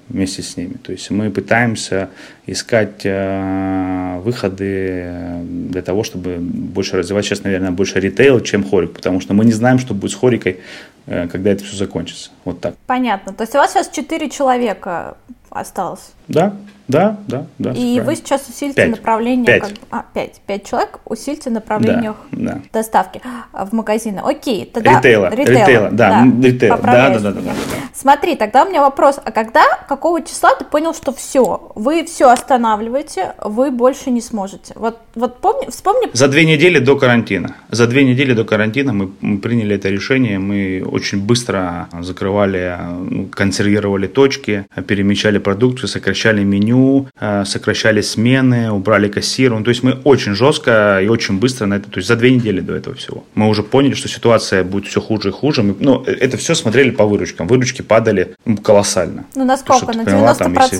вместе 0.09 0.43
с 0.43 0.57
ними. 0.57 0.75
То 0.83 0.93
есть 0.93 1.11
мы 1.11 1.31
пытаемся 1.31 2.09
искать 2.47 3.03
э, 3.05 4.21
выходы 4.25 5.43
для 5.45 5.83
того, 5.83 6.03
чтобы 6.03 6.37
больше 6.39 6.97
развивать 6.97 7.25
сейчас, 7.25 7.45
наверное, 7.45 7.71
больше 7.71 8.01
ритейл, 8.01 8.41
чем 8.41 8.65
хорик, 8.65 8.93
потому 8.93 9.21
что 9.21 9.35
мы 9.35 9.45
не 9.45 9.53
знаем, 9.53 9.79
что 9.79 9.95
будет 9.95 10.13
с 10.13 10.15
хорикой, 10.15 10.61
э, 11.07 11.29
когда 11.29 11.51
это 11.51 11.65
все 11.65 11.77
закончится. 11.77 12.31
Вот 12.45 12.61
так. 12.61 12.75
Понятно. 12.87 13.33
То 13.33 13.43
есть 13.43 13.55
у 13.55 13.59
вас 13.59 13.73
сейчас 13.73 13.91
четыре 13.91 14.31
человека 14.31 15.17
осталось? 15.51 16.13
Да, 16.29 16.57
да, 16.89 17.19
да, 17.27 17.47
да. 17.59 17.71
И 17.71 17.75
правильно. 17.75 18.05
вы 18.05 18.17
сейчас 18.17 18.49
усилите 18.49 18.77
5. 18.77 18.91
направление... 18.91 19.47
5. 19.47 19.61
Как, 19.61 19.71
а, 19.91 20.05
5. 20.15 20.41
5 20.47 20.65
человек 20.67 20.99
усилите 21.05 21.51
направлениях 21.51 22.17
да, 22.33 22.55
да. 22.55 22.61
доставки 22.73 23.21
а, 23.53 23.65
в 23.67 23.73
магазины. 23.73 24.21
Окей, 24.25 24.65
тогда... 24.65 24.99
Ритейла, 24.99 25.29
ритейла, 25.31 25.61
ритейла 25.61 25.91
да, 25.91 26.25
да, 26.25 26.49
ритейла, 26.49 26.79
да, 26.79 27.11
да, 27.11 27.19
да, 27.19 27.33
да, 27.33 27.41
да. 27.41 27.53
Смотри, 27.95 28.37
тогда 28.37 28.65
у 28.65 28.69
меня 28.69 28.81
вопрос, 28.81 29.21
а 29.23 29.31
когда, 29.33 29.65
какого 29.89 30.23
числа 30.23 30.55
ты 30.55 30.65
понял, 30.65 30.95
что 30.95 31.13
все, 31.13 31.73
вы 31.75 32.05
все 32.05 32.31
останавливаете, 32.31 33.35
вы 33.45 33.71
больше 33.71 34.11
не 34.11 34.21
сможете? 34.21 34.73
Вот, 34.77 34.99
вот 35.15 35.41
помни, 35.41 35.71
вспомни... 35.71 36.09
За 36.13 36.29
две 36.29 36.45
недели 36.45 36.79
до 36.79 36.97
карантина. 36.97 37.57
За 37.71 37.87
две 37.87 38.05
недели 38.05 38.33
до 38.33 38.45
карантина 38.45 38.93
мы, 38.93 39.11
мы 39.21 39.39
приняли 39.39 39.77
это 39.77 39.91
решение, 39.91 40.39
мы 40.39 40.83
очень 40.91 41.21
быстро 41.21 41.89
закрывали, 42.01 42.79
ну, 43.11 43.27
консервировали 43.27 44.07
точки, 44.07 44.67
перемещали 44.87 45.39
продукцию, 45.39 45.89
сокращали 45.89 46.19
сокращали 46.19 46.43
меню, 46.79 47.07
э, 47.21 47.45
сокращали 47.45 48.01
смены, 48.01 48.71
убрали 48.71 49.09
кассира. 49.09 49.55
Ну, 49.59 49.65
то 49.65 49.71
есть 49.71 49.83
мы 49.83 49.99
очень 50.05 50.35
жестко 50.35 51.01
и 51.03 51.09
очень 51.09 51.39
быстро 51.39 51.67
на 51.67 51.75
это, 51.75 51.91
то 51.91 51.99
есть 51.99 52.09
за 52.09 52.17
две 52.17 52.31
недели 52.31 52.61
до 52.61 52.75
этого 52.75 52.97
всего. 52.97 53.25
Мы 53.35 53.49
уже 53.49 53.63
поняли, 53.63 53.95
что 53.95 54.09
ситуация 54.09 54.65
будет 54.65 54.87
все 54.87 55.01
хуже 55.01 55.29
и 55.29 55.33
хуже. 55.33 55.63
Мы, 55.63 55.75
ну, 55.81 56.03
это 56.03 56.37
все 56.37 56.55
смотрели 56.55 56.91
по 56.91 57.05
выручкам. 57.05 57.47
Выручки 57.49 57.83
падали 57.83 58.35
колоссально. 58.63 59.25
Ну, 59.35 59.45
насколько? 59.45 59.87
На 59.87 60.03
90%? 60.03 60.05
Поняла, 60.05 60.35
там, 60.35 60.55
если... 60.55 60.79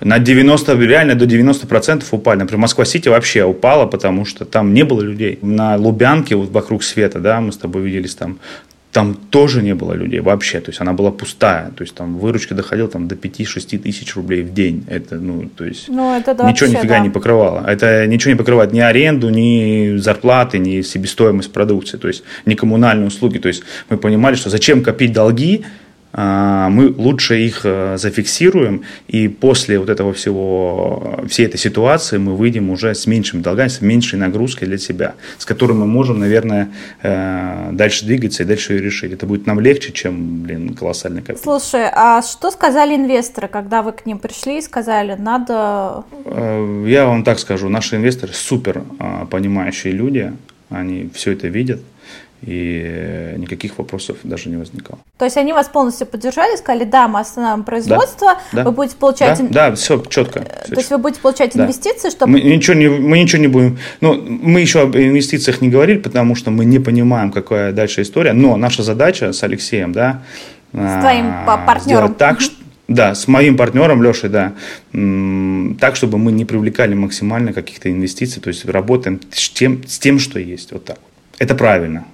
На 0.00 0.18
90, 0.18 0.74
реально 0.80 1.14
до 1.14 1.26
90% 1.26 2.04
упали. 2.10 2.38
Например, 2.38 2.60
Москва-Сити 2.60 3.08
вообще 3.08 3.44
упала, 3.44 3.86
потому 3.86 4.24
что 4.24 4.44
там 4.44 4.74
не 4.74 4.84
было 4.84 5.02
людей. 5.02 5.38
На 5.42 5.76
Лубянке, 5.76 6.34
вот 6.34 6.50
вокруг 6.50 6.82
света, 6.82 7.20
да, 7.20 7.40
мы 7.40 7.52
с 7.52 7.56
тобой 7.56 7.82
виделись 7.82 8.14
там, 8.14 8.38
там 8.92 9.14
тоже 9.14 9.62
не 9.62 9.74
было 9.74 9.94
людей 9.94 10.20
вообще, 10.20 10.60
то 10.60 10.70
есть 10.70 10.80
она 10.80 10.92
была 10.92 11.10
пустая, 11.10 11.70
то 11.70 11.82
есть 11.82 11.94
там 11.94 12.18
выручка 12.18 12.54
доходила 12.54 12.88
там 12.88 13.08
до 13.08 13.14
5-6 13.14 13.78
тысяч 13.78 14.14
рублей 14.14 14.42
в 14.42 14.52
день, 14.52 14.84
это, 14.86 15.16
ну, 15.16 15.48
то 15.48 15.64
есть 15.64 15.88
ну, 15.88 16.14
это 16.14 16.34
да, 16.34 16.50
ничего 16.50 16.66
вообще, 16.66 16.78
нифига 16.78 16.98
да. 16.98 17.00
не 17.00 17.08
покрывало, 17.08 17.64
это 17.66 18.06
ничего 18.06 18.32
не 18.32 18.36
покрывает 18.36 18.72
ни 18.72 18.80
аренду, 18.80 19.30
ни 19.30 19.96
зарплаты, 19.96 20.58
ни 20.58 20.82
себестоимость 20.82 21.52
продукции, 21.52 21.96
то 21.96 22.06
есть 22.06 22.22
ни 22.44 22.54
коммунальные 22.54 23.06
услуги, 23.06 23.38
то 23.38 23.48
есть 23.48 23.62
мы 23.88 23.96
понимали, 23.96 24.34
что 24.34 24.50
зачем 24.50 24.82
копить 24.82 25.12
долги, 25.12 25.64
мы 26.14 26.94
лучше 26.96 27.40
их 27.40 27.62
э, 27.64 27.96
зафиксируем, 27.96 28.82
и 29.08 29.28
после 29.28 29.78
вот 29.78 29.88
этого 29.88 30.12
всего, 30.12 31.20
всей 31.26 31.46
этой 31.46 31.56
ситуации 31.56 32.18
мы 32.18 32.36
выйдем 32.36 32.70
уже 32.70 32.94
с 32.94 33.06
меньшими 33.06 33.40
долгами, 33.40 33.68
с 33.68 33.80
меньшей 33.80 34.18
нагрузкой 34.18 34.68
для 34.68 34.76
себя, 34.78 35.14
с 35.38 35.46
которой 35.46 35.72
мы 35.72 35.86
можем, 35.86 36.18
наверное, 36.18 36.70
э, 37.02 37.70
дальше 37.72 38.04
двигаться 38.04 38.42
и 38.42 38.46
дальше 38.46 38.74
ее 38.74 38.82
решить. 38.82 39.12
Это 39.12 39.26
будет 39.26 39.46
нам 39.46 39.58
легче, 39.58 39.92
чем, 39.92 40.42
блин, 40.42 40.74
колоссальный 40.74 41.22
капитал. 41.22 41.60
Слушай, 41.60 41.88
а 41.90 42.20
что 42.20 42.50
сказали 42.50 42.94
инвесторы, 42.94 43.48
когда 43.48 43.82
вы 43.82 43.92
к 43.92 44.04
ним 44.04 44.18
пришли 44.18 44.58
и 44.58 44.62
сказали, 44.62 45.14
надо... 45.18 46.04
Э, 46.26 46.84
я 46.86 47.06
вам 47.06 47.24
так 47.24 47.38
скажу, 47.38 47.70
наши 47.70 47.96
инвесторы 47.96 48.32
супер 48.34 48.82
понимающие 49.30 49.92
люди, 49.92 50.32
они 50.68 51.10
все 51.14 51.32
это 51.32 51.48
видят, 51.48 51.80
и 52.42 53.34
никаких 53.38 53.78
вопросов 53.78 54.18
даже 54.24 54.48
не 54.48 54.56
возникало. 54.56 54.98
То 55.16 55.24
есть 55.24 55.36
они 55.36 55.52
вас 55.52 55.68
полностью 55.68 56.06
поддержали, 56.06 56.56
сказали, 56.56 56.84
да, 56.84 57.06
мы 57.06 57.20
остановим 57.20 57.64
производство, 57.64 58.38
да, 58.52 58.64
вы 58.64 58.72
будете 58.72 58.96
получать... 58.96 59.38
Да, 59.50 59.70
да 59.70 59.76
все 59.76 60.02
четко. 60.08 60.40
Все 60.40 60.48
То 60.48 60.58
четко. 60.60 60.80
есть 60.80 60.90
вы 60.90 60.98
будете 60.98 61.20
получать 61.20 61.52
да. 61.54 61.64
инвестиции, 61.64 62.10
чтобы... 62.10 62.32
Мы 62.32 62.40
ничего, 62.40 62.74
не, 62.74 62.88
мы 62.88 63.20
ничего 63.20 63.40
не 63.40 63.48
будем... 63.48 63.78
Ну, 64.00 64.14
мы 64.14 64.60
еще 64.60 64.82
об 64.82 64.96
инвестициях 64.96 65.60
не 65.60 65.68
говорили, 65.68 65.98
потому 65.98 66.34
что 66.34 66.50
мы 66.50 66.64
не 66.64 66.80
понимаем, 66.80 67.30
какая 67.30 67.72
дальше 67.72 68.02
история, 68.02 68.32
но 68.32 68.56
наша 68.56 68.82
задача 68.82 69.32
с 69.32 69.42
Алексеем, 69.42 69.92
да... 69.92 70.22
С 70.72 71.00
твоим 71.02 71.26
а, 71.46 71.58
партнером. 71.66 72.14
так, 72.14 72.40
что 72.40 72.54
да, 72.88 73.14
с 73.14 73.28
моим 73.28 73.56
партнером 73.56 74.02
Лешей, 74.02 74.28
да. 74.28 74.54
Так, 75.80 75.96
чтобы 75.96 76.18
мы 76.18 76.32
не 76.32 76.44
привлекали 76.44 76.94
максимально 76.94 77.52
каких-то 77.52 77.90
инвестиций, 77.90 78.42
то 78.42 78.48
есть 78.48 78.64
работаем 78.64 79.20
с 79.30 79.50
тем, 79.50 79.82
с 79.86 79.98
тем, 79.98 80.18
что 80.18 80.38
есть. 80.38 80.72
Вот 80.72 80.84
так. 80.84 80.98
Это 81.42 81.56
правильно. 81.56 82.04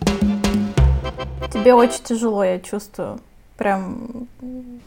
Тебе 1.53 1.75
очень 1.75 2.03
тяжело, 2.03 2.43
я 2.43 2.59
чувствую. 2.61 3.21
Прям. 3.59 4.27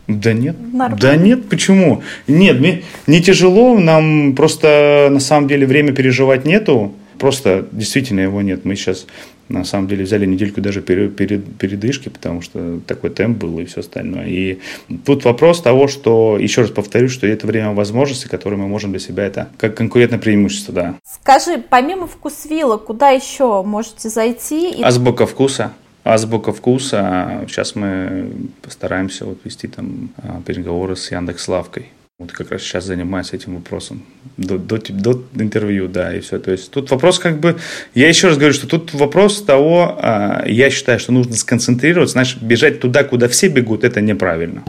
Да 0.08 0.34
нет. 0.34 0.56
Нормально. 0.60 0.98
Да 1.00 1.16
нет, 1.16 1.48
почему? 1.48 2.02
Нет, 2.26 2.60
мне 2.60 2.82
не 3.06 3.22
тяжело, 3.22 3.78
нам 3.78 4.34
просто 4.36 5.10
на 5.12 5.20
самом 5.20 5.48
деле 5.48 5.68
время 5.68 5.94
переживать 5.94 6.44
нету. 6.44 6.92
Просто 7.20 7.68
действительно 7.72 8.22
его 8.22 8.42
нет. 8.42 8.66
Мы 8.66 8.76
сейчас 8.76 9.06
на 9.52 9.64
самом 9.64 9.88
деле 9.88 10.04
взяли 10.04 10.26
недельку 10.26 10.62
даже 10.62 10.82
перед, 10.82 11.16
перед, 11.16 11.58
передышки, 11.58 12.10
потому 12.10 12.42
что 12.42 12.80
такой 12.88 13.10
темп 13.10 13.40
был 13.40 13.60
и 13.60 13.66
все 13.66 13.82
остальное. 13.82 14.28
И 14.28 14.60
тут 15.06 15.26
вопрос 15.26 15.62
того, 15.62 15.88
что, 15.88 16.38
еще 16.40 16.62
раз 16.62 16.72
повторюсь, 16.72 17.12
что 17.12 17.28
это 17.28 17.48
время 17.48 17.72
возможностей, 17.72 18.30
которые 18.30 18.60
мы 18.60 18.68
можем 18.68 18.92
для 18.92 19.00
себя, 19.00 19.26
это 19.26 19.50
как 19.58 19.76
конкурентное 19.76 20.20
преимущество, 20.20 20.74
да. 20.74 20.96
Скажи, 21.22 21.64
помимо 21.70 22.08
вкусвилла, 22.08 22.78
куда 22.78 23.10
еще 23.10 23.64
можете 23.64 24.10
зайти? 24.10 24.72
И... 24.72 24.84
Азбука 24.84 25.26
вкуса. 25.26 25.74
Азбука 26.04 26.52
вкуса. 26.52 27.46
Сейчас 27.48 27.76
мы 27.76 28.32
постараемся 28.62 29.26
вот 29.26 29.40
вести 29.44 29.68
там 29.68 30.10
а, 30.18 30.42
переговоры 30.46 30.96
с 30.96 31.12
Яндекс 31.12 31.48
Лавкой. 31.48 31.90
Вот 32.22 32.32
как 32.34 32.52
раз 32.52 32.62
сейчас 32.62 32.86
занимаюсь 32.86 33.34
этим 33.34 33.56
вопросом. 33.56 34.04
До, 34.38 34.60
до, 34.60 34.78
до 34.78 35.24
интервью, 35.40 35.88
да, 35.88 36.16
и 36.16 36.20
все. 36.20 36.38
То 36.38 36.52
есть 36.52 36.70
тут 36.70 36.92
вопрос 36.92 37.18
как 37.18 37.40
бы... 37.40 37.58
Я 37.96 38.10
еще 38.10 38.28
раз 38.28 38.38
говорю, 38.38 38.54
что 38.54 38.68
тут 38.68 38.94
вопрос 38.94 39.42
того, 39.42 39.98
а, 40.00 40.44
я 40.46 40.70
считаю, 40.70 41.00
что 41.00 41.14
нужно 41.14 41.36
сконцентрироваться, 41.36 42.14
значит, 42.14 42.44
бежать 42.44 42.80
туда, 42.80 43.04
куда 43.04 43.28
все 43.28 43.48
бегут, 43.48 43.84
это 43.84 44.02
неправильно. 44.02 44.64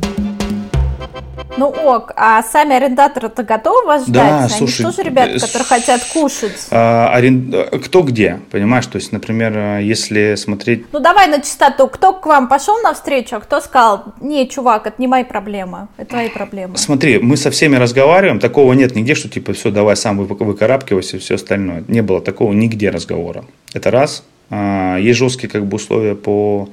Ну 1.59 1.66
ок, 1.66 2.12
а 2.16 2.42
сами 2.42 2.76
арендаторы-то 2.76 3.42
готовы 3.42 3.87
вас 3.87 4.06
ждать? 4.06 4.14
Да, 4.14 4.38
Они 4.44 4.49
слушай, 4.49 4.82
тоже 4.82 5.02
ребята, 5.02 5.38
которые 5.38 5.64
хотят 5.64 6.02
кушать. 6.12 6.66
А, 6.71 7.11
арен... 7.12 7.54
Кто 7.85 8.02
где, 8.02 8.40
понимаешь? 8.50 8.87
То 8.87 8.97
есть, 8.97 9.12
например, 9.12 9.52
а, 9.56 9.78
если 9.78 10.35
смотреть... 10.37 10.87
Ну 10.92 11.00
давай 11.00 11.28
на 11.28 11.40
чистоту. 11.40 11.88
Кто 11.88 12.14
к 12.14 12.26
вам 12.26 12.49
пошел 12.49 12.80
навстречу, 12.82 13.37
а 13.37 13.40
кто 13.40 13.61
сказал, 13.61 14.14
не, 14.21 14.49
чувак, 14.49 14.87
это 14.87 14.97
не 14.99 15.09
мои 15.09 15.25
проблемы, 15.25 15.88
это 15.97 16.11
твои 16.11 16.28
проблемы? 16.30 16.76
Смотри, 16.76 17.18
мы 17.18 17.37
со 17.37 17.50
всеми 17.50 17.76
разговариваем, 17.76 18.40
такого 18.40 18.73
нет 18.73 18.94
нигде, 18.94 19.14
что 19.14 19.28
типа 19.28 19.52
все, 19.52 19.71
давай 19.71 19.97
сам 19.97 20.18
выкарабкивайся 20.18 21.16
и 21.16 21.21
все 21.21 21.35
остальное. 21.35 21.85
Не 21.88 22.02
было 22.02 22.21
такого 22.21 22.52
нигде 22.52 22.90
разговора. 22.90 23.44
Это 23.75 23.90
раз. 23.90 24.25
А, 24.50 24.97
есть 24.99 25.18
жесткие 25.18 25.50
как 25.50 25.66
бы 25.66 25.76
условия 25.76 26.14
по 26.14 26.68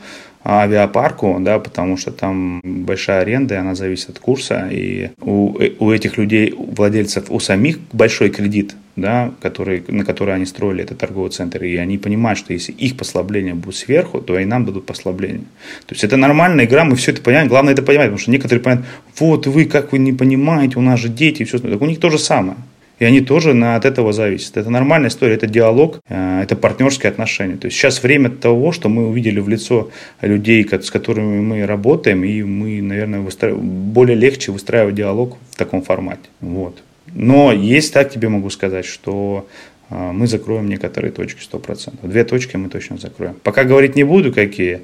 авиапарку, 0.49 1.37
да, 1.39 1.59
потому 1.59 1.97
что 1.97 2.11
там 2.11 2.61
большая 2.63 3.21
аренда, 3.21 3.55
и 3.55 3.57
она 3.57 3.75
зависит 3.75 4.09
от 4.09 4.19
курса, 4.19 4.67
и 4.71 5.09
у, 5.21 5.57
у 5.79 5.91
этих 5.91 6.17
людей, 6.17 6.53
владельцев, 6.57 7.25
у 7.29 7.39
самих 7.39 7.79
большой 7.91 8.29
кредит, 8.29 8.75
да, 8.95 9.31
который, 9.41 9.83
на 9.87 10.03
который 10.03 10.35
они 10.35 10.45
строили 10.45 10.83
этот 10.83 10.97
торговый 10.97 11.31
центр, 11.31 11.63
и 11.63 11.75
они 11.77 11.97
понимают, 11.97 12.39
что 12.39 12.53
если 12.53 12.71
их 12.71 12.97
послабление 12.97 13.53
будет 13.53 13.75
сверху, 13.75 14.21
то 14.21 14.37
и 14.39 14.45
нам 14.45 14.65
дадут 14.65 14.85
послабление. 14.85 15.43
То 15.85 15.93
есть 15.93 16.03
это 16.03 16.17
нормальная 16.17 16.65
игра, 16.65 16.83
мы 16.83 16.95
все 16.95 17.11
это 17.11 17.21
понимаем, 17.21 17.47
главное 17.47 17.73
это 17.73 17.83
понимать, 17.83 18.07
потому 18.07 18.19
что 18.19 18.31
некоторые 18.31 18.63
понимают, 18.63 18.87
вот 19.17 19.47
вы, 19.47 19.65
как 19.65 19.91
вы 19.91 19.99
не 19.99 20.13
понимаете, 20.13 20.79
у 20.79 20.81
нас 20.81 20.99
же 20.99 21.09
дети, 21.09 21.43
и 21.43 21.45
все, 21.45 21.59
так 21.59 21.81
у 21.81 21.85
них 21.85 21.99
то 21.99 22.09
же 22.09 22.17
самое. 22.17 22.57
И 22.99 23.05
они 23.05 23.21
тоже 23.21 23.53
на, 23.53 23.75
от 23.75 23.85
этого 23.85 24.13
зависят. 24.13 24.57
Это 24.57 24.69
нормальная 24.69 25.09
история, 25.09 25.35
это 25.35 25.47
диалог, 25.47 25.99
э, 26.09 26.41
это 26.43 26.55
партнерские 26.55 27.09
отношения. 27.09 27.55
То 27.55 27.67
есть 27.67 27.77
сейчас 27.77 28.03
время 28.03 28.29
того, 28.29 28.71
что 28.71 28.89
мы 28.89 29.07
увидели 29.07 29.39
в 29.39 29.47
лицо 29.47 29.89
людей, 30.21 30.67
с 30.69 30.91
которыми 30.91 31.41
мы 31.41 31.65
работаем, 31.65 32.23
и 32.23 32.43
мы, 32.43 32.81
наверное, 32.81 33.21
выстра... 33.21 33.55
более 33.55 34.15
легче 34.15 34.51
выстраивать 34.51 34.95
диалог 34.95 35.37
в 35.51 35.55
таком 35.55 35.81
формате. 35.81 36.29
Вот. 36.41 36.83
Но 37.13 37.51
есть 37.53 37.93
так 37.93 38.11
тебе 38.11 38.29
могу 38.29 38.49
сказать, 38.49 38.85
что 38.85 39.47
э, 39.89 40.11
мы 40.11 40.27
закроем 40.27 40.67
некоторые 40.67 41.11
точки 41.11 41.39
100%. 41.41 41.93
Две 42.03 42.23
точки 42.25 42.57
мы 42.57 42.69
точно 42.69 42.97
закроем. 42.97 43.35
Пока 43.43 43.63
говорить 43.63 43.95
не 43.95 44.03
буду, 44.03 44.33
какие. 44.33 44.81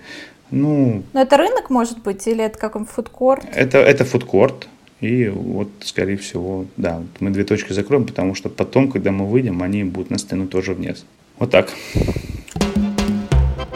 Ну, 0.51 1.03
Но 1.13 1.21
это 1.21 1.37
рынок, 1.37 1.69
может 1.69 2.01
быть, 2.03 2.27
или 2.27 2.43
это 2.43 2.57
какой-нибудь 2.57 2.93
фудкорт? 2.93 3.43
Это, 3.53 3.79
это 3.79 4.05
фудкорт. 4.05 4.67
И 5.01 5.27
вот, 5.27 5.69
скорее 5.81 6.17
всего, 6.17 6.65
да, 6.77 7.01
мы 7.19 7.31
две 7.31 7.43
точки 7.43 7.73
закроем, 7.73 8.05
потому 8.05 8.33
что 8.33 8.49
потом, 8.49 8.89
когда 8.89 9.11
мы 9.11 9.25
выйдем, 9.27 9.61
они 9.61 9.83
будут 9.83 10.09
на 10.09 10.17
стену 10.17 10.47
тоже 10.47 10.73
вниз. 10.73 11.05
Вот 11.37 11.51
так. 11.51 11.69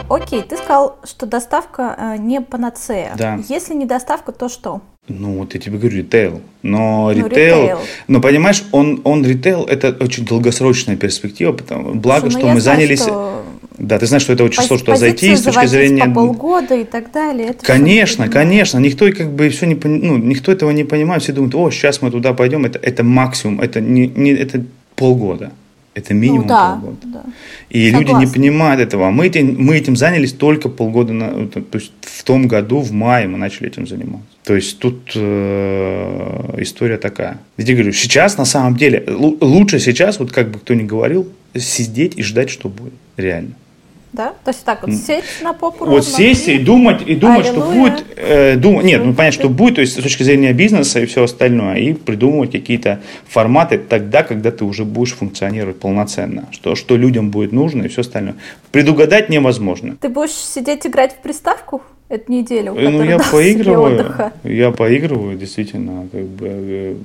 Окей, 0.10 0.42
ты 0.42 0.58
сказал, 0.58 0.98
что 1.04 1.28
доставка 1.28 1.96
э, 1.98 2.18
не 2.18 2.42
панацея. 2.42 3.14
Да. 3.16 3.40
Если 3.48 3.76
не 3.76 3.86
доставка, 3.86 4.32
то 4.32 4.50
что? 4.50 4.82
Ну, 5.08 5.40
вот 5.40 5.54
я 5.54 5.60
тебе 5.60 5.78
говорю, 5.78 5.98
ритейл. 5.98 6.42
Но 6.64 7.12
ну, 7.14 7.30
ритейл, 7.30 7.80
но 8.08 8.22
понимаешь, 8.22 8.64
он, 8.72 9.02
он 9.04 9.26
ритейл, 9.26 9.66
это 9.66 9.96
очень 10.00 10.26
долгосрочная 10.26 10.98
перспектива, 10.98 11.52
потому, 11.52 11.96
благо, 11.96 12.22
Слушай, 12.22 12.34
ну, 12.34 12.40
что 12.40 12.54
мы 12.54 12.62
занялись... 12.62 13.02
Что 13.02 13.39
да, 13.80 13.98
ты 13.98 14.06
знаешь, 14.06 14.24
что 14.24 14.34
это 14.34 14.44
очень 14.44 14.62
сложно 14.62 14.96
зайти 14.98 15.36
с 15.36 15.42
точки 15.42 15.66
зрения... 15.66 16.06
по 16.06 16.12
полгода 16.12 16.76
и 16.76 16.84
так 16.84 17.12
далее. 17.12 17.50
Это 17.50 17.66
конечно, 17.66 18.28
конечно. 18.28 18.78
Никто 18.78 19.10
как 19.12 19.32
бы 19.32 19.50
все 19.50 19.66
не 19.66 19.76
ну, 19.82 20.18
никто 20.18 20.52
этого 20.52 20.72
не 20.72 20.84
понимает. 20.84 21.24
Все 21.24 21.32
думают, 21.32 21.56
о, 21.56 21.72
сейчас 21.72 22.02
мы 22.02 22.12
туда 22.12 22.34
пойдем. 22.34 22.66
Это, 22.66 22.78
это 22.80 23.04
максимум, 23.04 23.62
это 23.62 23.80
не, 23.80 24.08
не 24.08 24.32
это 24.32 24.64
полгода. 24.96 25.52
Это 25.96 26.14
минимум 26.14 26.44
ну, 26.44 26.48
да, 26.48 26.72
полгода. 26.76 27.08
Да. 27.08 27.24
И 27.70 27.92
Согласна. 27.92 28.14
люди 28.14 28.26
не 28.26 28.32
понимают 28.32 28.82
этого. 28.82 29.10
Мы 29.12 29.28
этим, 29.28 29.56
мы 29.58 29.78
этим 29.78 29.96
занялись 29.96 30.34
только 30.34 30.70
полгода, 30.70 31.14
на, 31.14 31.48
то 31.48 31.62
есть 31.74 31.92
в 32.02 32.24
том 32.24 32.48
году, 32.48 32.80
в 32.80 32.92
мае 32.92 33.28
мы 33.28 33.38
начали 33.38 33.68
этим 33.68 33.88
заниматься. 33.88 34.28
То 34.44 34.56
есть 34.56 34.80
тут 34.80 35.12
э, 35.16 36.56
история 36.60 36.98
такая. 36.98 37.40
Я 37.58 37.74
говорю, 37.74 37.92
сейчас 37.94 38.38
на 38.38 38.46
самом 38.46 38.76
деле, 38.78 39.04
лучше 39.42 39.80
сейчас, 39.80 40.20
вот 40.20 40.32
как 40.32 40.52
бы 40.52 40.60
кто 40.60 40.74
ни 40.74 40.84
говорил, 40.84 41.28
сидеть 41.56 42.18
и 42.18 42.24
ждать, 42.24 42.50
что 42.50 42.70
будет. 42.70 42.94
Реально. 43.18 43.54
Да? 44.12 44.34
То 44.44 44.50
есть 44.50 44.66
так 44.66 44.82
вот 44.86 44.96
сесть 44.96 45.42
на 45.44 45.54
попу 45.54 45.86
Вот 45.86 46.06
сесть 46.06 46.48
и 46.48 46.58
думать, 46.58 47.04
и 47.06 47.16
думать, 47.16 47.46
что 47.46 47.62
будет, 47.62 48.04
э, 48.16 48.56
дум, 48.56 48.82
нет, 48.82 49.06
ну 49.06 49.14
понять, 49.14 49.36
что 49.36 49.50
будет, 49.50 49.76
то 49.76 49.82
есть 49.82 50.00
с 50.00 50.02
точки 50.02 50.24
зрения 50.24 50.52
бизнеса 50.52 51.00
и 51.00 51.06
все 51.06 51.24
остальное, 51.24 51.76
и 51.76 51.94
придумывать 51.94 52.52
какие-то 52.52 53.02
форматы 53.28 53.78
тогда, 53.78 54.24
когда 54.24 54.52
ты 54.52 54.66
уже 54.66 54.84
будешь 54.84 55.14
функционировать 55.14 55.80
полноценно, 55.80 56.48
что, 56.52 56.76
что 56.76 56.98
людям 56.98 57.30
будет 57.30 57.52
нужно 57.52 57.84
и 57.84 57.88
все 57.88 58.02
остальное. 58.02 58.36
Предугадать 58.72 59.30
невозможно. 59.30 59.96
Ты 60.02 60.10
будешь 60.10 60.32
сидеть 60.32 60.88
играть 60.88 61.14
в 61.14 61.18
приставку? 61.18 61.84
Эту 62.10 62.32
неделю? 62.32 62.74
Ну, 62.74 63.04
я 63.04 63.20
поигрываю, 63.20 64.34
я 64.44 64.72
поигрываю, 64.72 65.38
действительно, 65.38 66.08
как 66.12 66.26
бы, 66.26 66.48
э, 66.48 66.96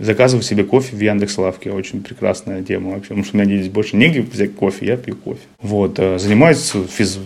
Заказываю 0.00 0.42
себе 0.42 0.64
кофе 0.64 0.96
в 0.96 1.00
Яндекс 1.00 1.36
Лавке. 1.36 1.70
Очень 1.70 2.02
прекрасная 2.02 2.62
тема 2.62 2.92
вообще. 2.92 3.08
Потому 3.08 3.24
что 3.24 3.36
у 3.36 3.40
меня 3.40 3.58
здесь 3.58 3.70
больше 3.70 3.96
негде 3.96 4.22
взять 4.22 4.54
кофе, 4.54 4.86
я 4.86 4.96
пью 4.96 5.14
кофе. 5.14 5.40
Вот. 5.60 5.98
Э, 5.98 6.18
занимаюсь 6.18 6.72
физ 6.90 7.18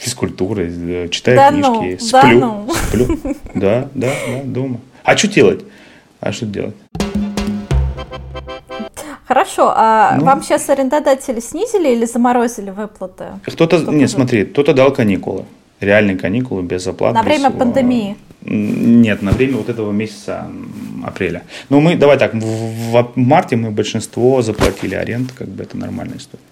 физкультурой, 0.00 0.68
э, 0.68 1.08
читаю 1.10 1.36
да 1.36 1.50
книжки, 1.50 1.98
ну, 2.00 2.06
сплю. 2.08 2.40
Да, 2.40 2.46
ну. 2.46 2.74
сплю. 2.74 3.18
Да, 3.54 3.88
да, 3.94 4.12
да, 4.26 4.42
дома. 4.44 4.80
А 5.04 5.16
что 5.16 5.28
делать? 5.28 5.60
А 6.18 6.32
что 6.32 6.46
делать? 6.46 6.74
Хорошо, 9.28 9.72
а 9.74 10.16
ну, 10.18 10.24
вам 10.24 10.42
сейчас 10.42 10.68
арендодатели 10.68 11.38
снизили 11.38 11.88
или 11.90 12.04
заморозили 12.04 12.70
выплаты? 12.70 13.26
Кто-то, 13.46 13.78
нет, 13.92 14.10
смотри, 14.10 14.44
кто-то 14.44 14.74
дал 14.74 14.92
каникулы, 14.92 15.44
реальные 15.82 16.16
каникулы 16.16 16.62
без 16.62 16.86
оплаты. 16.86 17.14
На 17.14 17.22
время 17.22 17.48
всего. 17.48 17.58
пандемии? 17.58 18.16
Нет, 18.44 19.22
на 19.22 19.32
время 19.32 19.56
вот 19.56 19.68
этого 19.68 19.92
месяца 19.92 20.50
апреля. 21.04 21.42
Ну, 21.68 21.80
мы, 21.80 21.96
давай 21.96 22.18
так, 22.18 22.34
в, 22.34 22.38
в 22.38 23.12
марте 23.16 23.56
мы 23.56 23.70
большинство 23.70 24.42
заплатили 24.42 24.94
аренд, 24.94 25.32
как 25.32 25.48
бы 25.48 25.62
это 25.62 25.76
нормальная 25.76 26.18
история. 26.18 26.42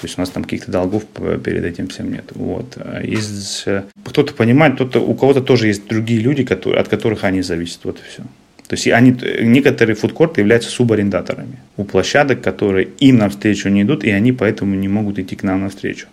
То 0.00 0.06
есть 0.06 0.16
у 0.16 0.22
нас 0.22 0.30
там 0.30 0.44
каких-то 0.44 0.70
долгов 0.70 1.04
перед 1.44 1.64
этим 1.64 1.88
всем 1.88 2.10
нет. 2.10 2.24
Вот. 2.34 2.78
Из, 3.02 3.66
кто-то 4.04 4.32
понимает, 4.32 4.74
кто-то, 4.74 5.00
у 5.00 5.14
кого-то 5.14 5.42
тоже 5.42 5.66
есть 5.66 5.86
другие 5.86 6.20
люди, 6.20 6.42
которые, 6.42 6.80
от 6.80 6.88
которых 6.88 7.24
они 7.24 7.42
зависят. 7.42 7.80
Вот 7.84 7.98
и 7.98 8.02
все. 8.10 8.22
То 8.66 8.76
есть 8.76 8.86
они, 8.86 9.14
некоторые 9.42 9.96
фудкорты 9.96 10.40
являются 10.40 10.70
субарендаторами 10.70 11.58
у 11.76 11.84
площадок, 11.84 12.40
которые 12.40 12.88
им 13.00 13.18
навстречу 13.18 13.68
не 13.68 13.82
идут, 13.82 14.04
и 14.04 14.10
они 14.10 14.32
поэтому 14.32 14.74
не 14.76 14.88
могут 14.88 15.18
идти 15.18 15.36
к 15.36 15.42
нам 15.42 15.62
навстречу. 15.62 16.06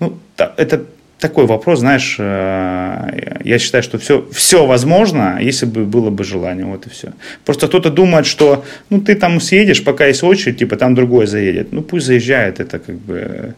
Ну, 0.00 0.16
это 0.36 0.86
такой 1.24 1.46
вопрос, 1.46 1.78
знаешь, 1.78 2.16
э, 2.18 3.40
я 3.44 3.58
считаю, 3.58 3.82
что 3.82 3.96
все, 3.96 4.24
все 4.30 4.66
возможно, 4.66 5.38
если 5.40 5.64
бы 5.64 5.84
было 5.84 6.10
бы 6.10 6.22
желание, 6.22 6.66
вот 6.66 6.86
и 6.86 6.90
все. 6.90 7.12
Просто 7.44 7.66
кто-то 7.66 7.90
думает, 7.90 8.26
что, 8.26 8.62
ну, 8.90 9.00
ты 9.00 9.14
там 9.14 9.40
съедешь, 9.40 9.82
пока 9.84 10.06
есть 10.06 10.22
очередь, 10.22 10.58
типа, 10.58 10.76
там 10.76 10.94
другой 10.94 11.26
заедет. 11.26 11.72
Ну, 11.72 11.82
пусть 11.82 12.06
заезжает, 12.06 12.60
это 12.60 12.78
как 12.78 12.96
бы... 12.96 13.54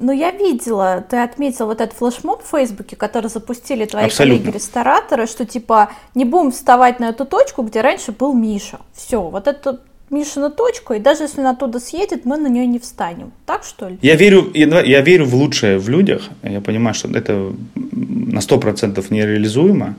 Ну, 0.00 0.12
я 0.12 0.32
видела, 0.32 1.04
ты 1.08 1.18
отметил 1.18 1.66
вот 1.66 1.80
этот 1.80 1.96
флешмоб 1.96 2.42
в 2.42 2.50
Фейсбуке, 2.50 2.96
который 2.96 3.30
запустили 3.30 3.84
твои 3.84 4.10
коллеги-рестораторы, 4.10 5.26
что, 5.28 5.44
типа, 5.44 5.90
не 6.16 6.24
будем 6.24 6.50
вставать 6.50 7.00
на 7.00 7.10
эту 7.10 7.24
точку, 7.24 7.62
где 7.62 7.80
раньше 7.80 8.10
был 8.10 8.34
Миша. 8.34 8.78
Все, 8.92 9.20
вот 9.20 9.46
это 9.46 9.78
Мишина 10.10 10.50
точку, 10.50 10.94
и 10.94 10.98
даже 10.98 11.24
если 11.24 11.40
он 11.40 11.46
оттуда 11.46 11.80
съедет, 11.80 12.24
мы 12.24 12.38
на 12.38 12.48
нее 12.48 12.66
не 12.66 12.78
встанем. 12.78 13.32
Так 13.46 13.64
что 13.64 13.88
ли? 13.88 13.98
Я 14.02 14.16
верю, 14.16 14.50
я, 14.54 14.80
я 14.82 15.00
верю 15.02 15.26
в 15.26 15.34
лучшее 15.34 15.78
в 15.78 15.88
людях. 15.88 16.28
Я 16.42 16.60
понимаю, 16.60 16.94
что 16.94 17.08
это 17.08 17.52
на 17.74 18.38
100% 18.38 19.04
нереализуемо, 19.10 19.94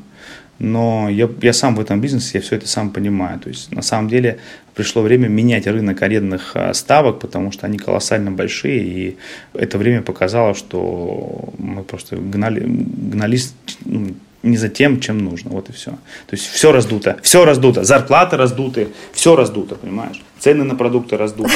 но 0.60 1.10
я, 1.10 1.30
я 1.42 1.54
сам 1.54 1.76
в 1.76 1.80
этом 1.80 2.02
бизнесе, 2.02 2.40
я 2.40 2.42
все 2.42 2.56
это 2.56 2.68
сам 2.68 2.90
понимаю. 2.90 3.40
То 3.40 3.50
есть 3.50 3.72
на 3.72 3.82
самом 3.82 4.10
деле 4.10 4.40
пришло 4.76 5.02
время 5.02 5.28
менять 5.28 5.68
рынок 5.68 6.02
арендных 6.02 6.52
а, 6.56 6.74
ставок, 6.74 7.20
потому 7.20 7.52
что 7.52 7.66
они 7.66 7.78
колоссально 7.78 8.32
большие, 8.32 8.84
и 8.84 9.18
это 9.54 9.78
время 9.78 10.02
показало, 10.02 10.54
что 10.54 11.50
мы 11.58 11.84
просто 11.84 12.18
гнали, 12.18 12.64
гнались 12.66 13.54
ну, 13.86 14.16
не 14.44 14.58
за 14.58 14.70
тем, 14.70 15.00
чем 15.00 15.18
нужно. 15.18 15.52
Вот 15.52 15.70
и 15.70 15.74
все. 15.74 15.92
То 15.92 16.32
есть 16.32 16.48
все 16.48 16.72
раздуто. 16.72 17.18
Все 17.22 17.46
раздуто. 17.46 17.84
Зарплаты 17.84 18.38
раздуты. 18.38 18.90
Все 19.12 19.36
раздуто, 19.36 19.76
понимаешь? 19.76 20.24
Цены 20.40 20.64
на 20.64 20.76
продукты 20.76 21.18
раздуты. 21.18 21.54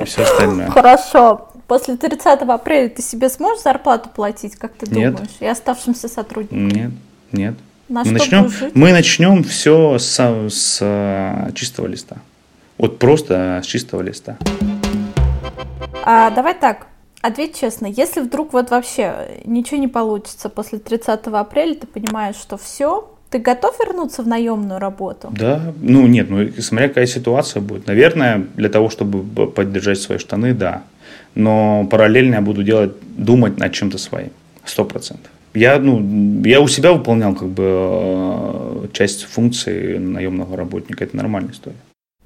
И 0.00 0.04
все 0.04 0.22
остальное. 0.22 0.70
Хорошо. 0.70 1.48
После 1.66 1.96
30 1.96 2.42
апреля 2.42 2.88
ты 2.88 3.02
себе 3.02 3.28
сможешь 3.28 3.62
зарплату 3.62 4.08
платить, 4.14 4.56
как 4.56 4.72
ты 4.72 4.90
нет. 4.90 5.12
думаешь? 5.12 5.30
И 5.40 5.46
оставшимся 5.46 6.08
сотрудникам? 6.08 6.68
Нет, 6.68 6.92
нет. 7.30 7.54
На 7.90 8.04
мы, 8.04 8.12
начнем, 8.12 8.50
мы 8.74 8.92
начнем 8.92 9.44
все 9.44 9.98
с, 9.98 10.18
с 10.18 10.78
э, 10.80 11.50
чистого 11.54 11.86
листа. 11.86 12.16
Вот 12.78 12.98
просто 12.98 13.60
с 13.62 13.66
чистого 13.66 14.00
листа. 14.02 14.38
А, 16.04 16.30
давай 16.30 16.54
так. 16.54 16.86
Ответь 17.20 17.58
честно, 17.58 17.86
если 17.86 18.20
вдруг 18.20 18.52
вот 18.52 18.70
вообще 18.70 19.40
ничего 19.44 19.78
не 19.78 19.88
получится 19.88 20.48
после 20.48 20.78
30 20.78 21.26
апреля, 21.26 21.74
ты 21.74 21.86
понимаешь, 21.86 22.36
что 22.36 22.56
все, 22.56 23.10
ты 23.30 23.38
готов 23.38 23.78
вернуться 23.80 24.22
в 24.22 24.28
наемную 24.28 24.78
работу? 24.78 25.28
Да, 25.32 25.72
ну 25.80 26.06
нет, 26.06 26.30
ну 26.30 26.48
смотря 26.60 26.88
какая 26.88 27.06
ситуация 27.06 27.60
будет. 27.60 27.86
Наверное, 27.86 28.46
для 28.56 28.68
того, 28.68 28.88
чтобы 28.88 29.46
поддержать 29.48 30.00
свои 30.00 30.18
штаны, 30.18 30.54
да. 30.54 30.84
Но 31.34 31.86
параллельно 31.90 32.36
я 32.36 32.40
буду 32.40 32.62
делать, 32.62 32.92
думать 33.16 33.58
над 33.58 33.72
чем-то 33.72 33.98
своим. 33.98 34.30
Сто 34.64 34.84
процентов. 34.84 35.30
Я, 35.54 35.78
ну, 35.78 36.42
я 36.44 36.60
у 36.60 36.68
себя 36.68 36.92
выполнял 36.92 37.34
как 37.34 37.48
бы 37.48 37.64
э, 37.66 38.86
часть 38.92 39.24
функций 39.24 39.98
наемного 39.98 40.56
работника. 40.56 41.04
Это 41.04 41.16
нормальная 41.16 41.52
история. 41.52 41.76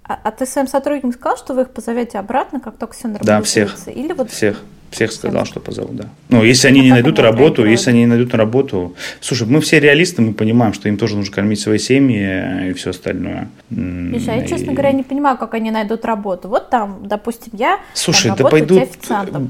А, 0.04 0.18
а 0.22 0.30
ты 0.32 0.44
своим 0.44 0.66
сотрудникам 0.66 1.12
сказал, 1.12 1.38
что 1.38 1.54
вы 1.54 1.62
их 1.62 1.70
позовете 1.70 2.18
обратно, 2.18 2.60
как 2.60 2.76
только 2.76 2.94
все 2.94 3.08
нормализуется? 3.08 3.26
Да, 3.26 3.42
всех. 3.42 3.96
Или 3.96 4.12
вот... 4.12 4.30
Всех. 4.30 4.62
Всех 4.92 5.10
сказал, 5.10 5.46
что 5.46 5.58
позову, 5.58 5.94
да. 5.94 6.04
Ну, 6.28 6.44
если 6.44 6.68
они 6.68 6.82
не 6.82 6.90
найдут 6.90 7.18
работу, 7.18 7.64
если 7.64 7.90
они 7.90 8.00
не 8.00 8.06
найдут 8.06 8.34
работу... 8.34 8.94
Слушай, 9.20 9.46
мы 9.48 9.60
все 9.60 9.80
реалисты, 9.80 10.20
мы 10.20 10.34
понимаем, 10.34 10.74
что 10.74 10.88
им 10.88 10.98
тоже 10.98 11.16
нужно 11.16 11.34
кормить 11.34 11.60
свои 11.60 11.78
семьи 11.78 12.68
и 12.68 12.72
все 12.74 12.90
остальное. 12.90 13.48
Миша, 13.70 14.32
я, 14.32 14.46
честно 14.46 14.72
говоря, 14.72 14.92
не 14.92 15.02
понимаю, 15.02 15.38
как 15.38 15.54
они 15.54 15.70
найдут 15.70 16.04
работу. 16.04 16.48
Вот 16.48 16.68
там, 16.68 17.00
допустим, 17.04 17.52
я 17.56 17.80
Слушай, 17.94 18.28
там, 18.28 18.36
да 18.36 18.48
пойдут... 18.48 18.82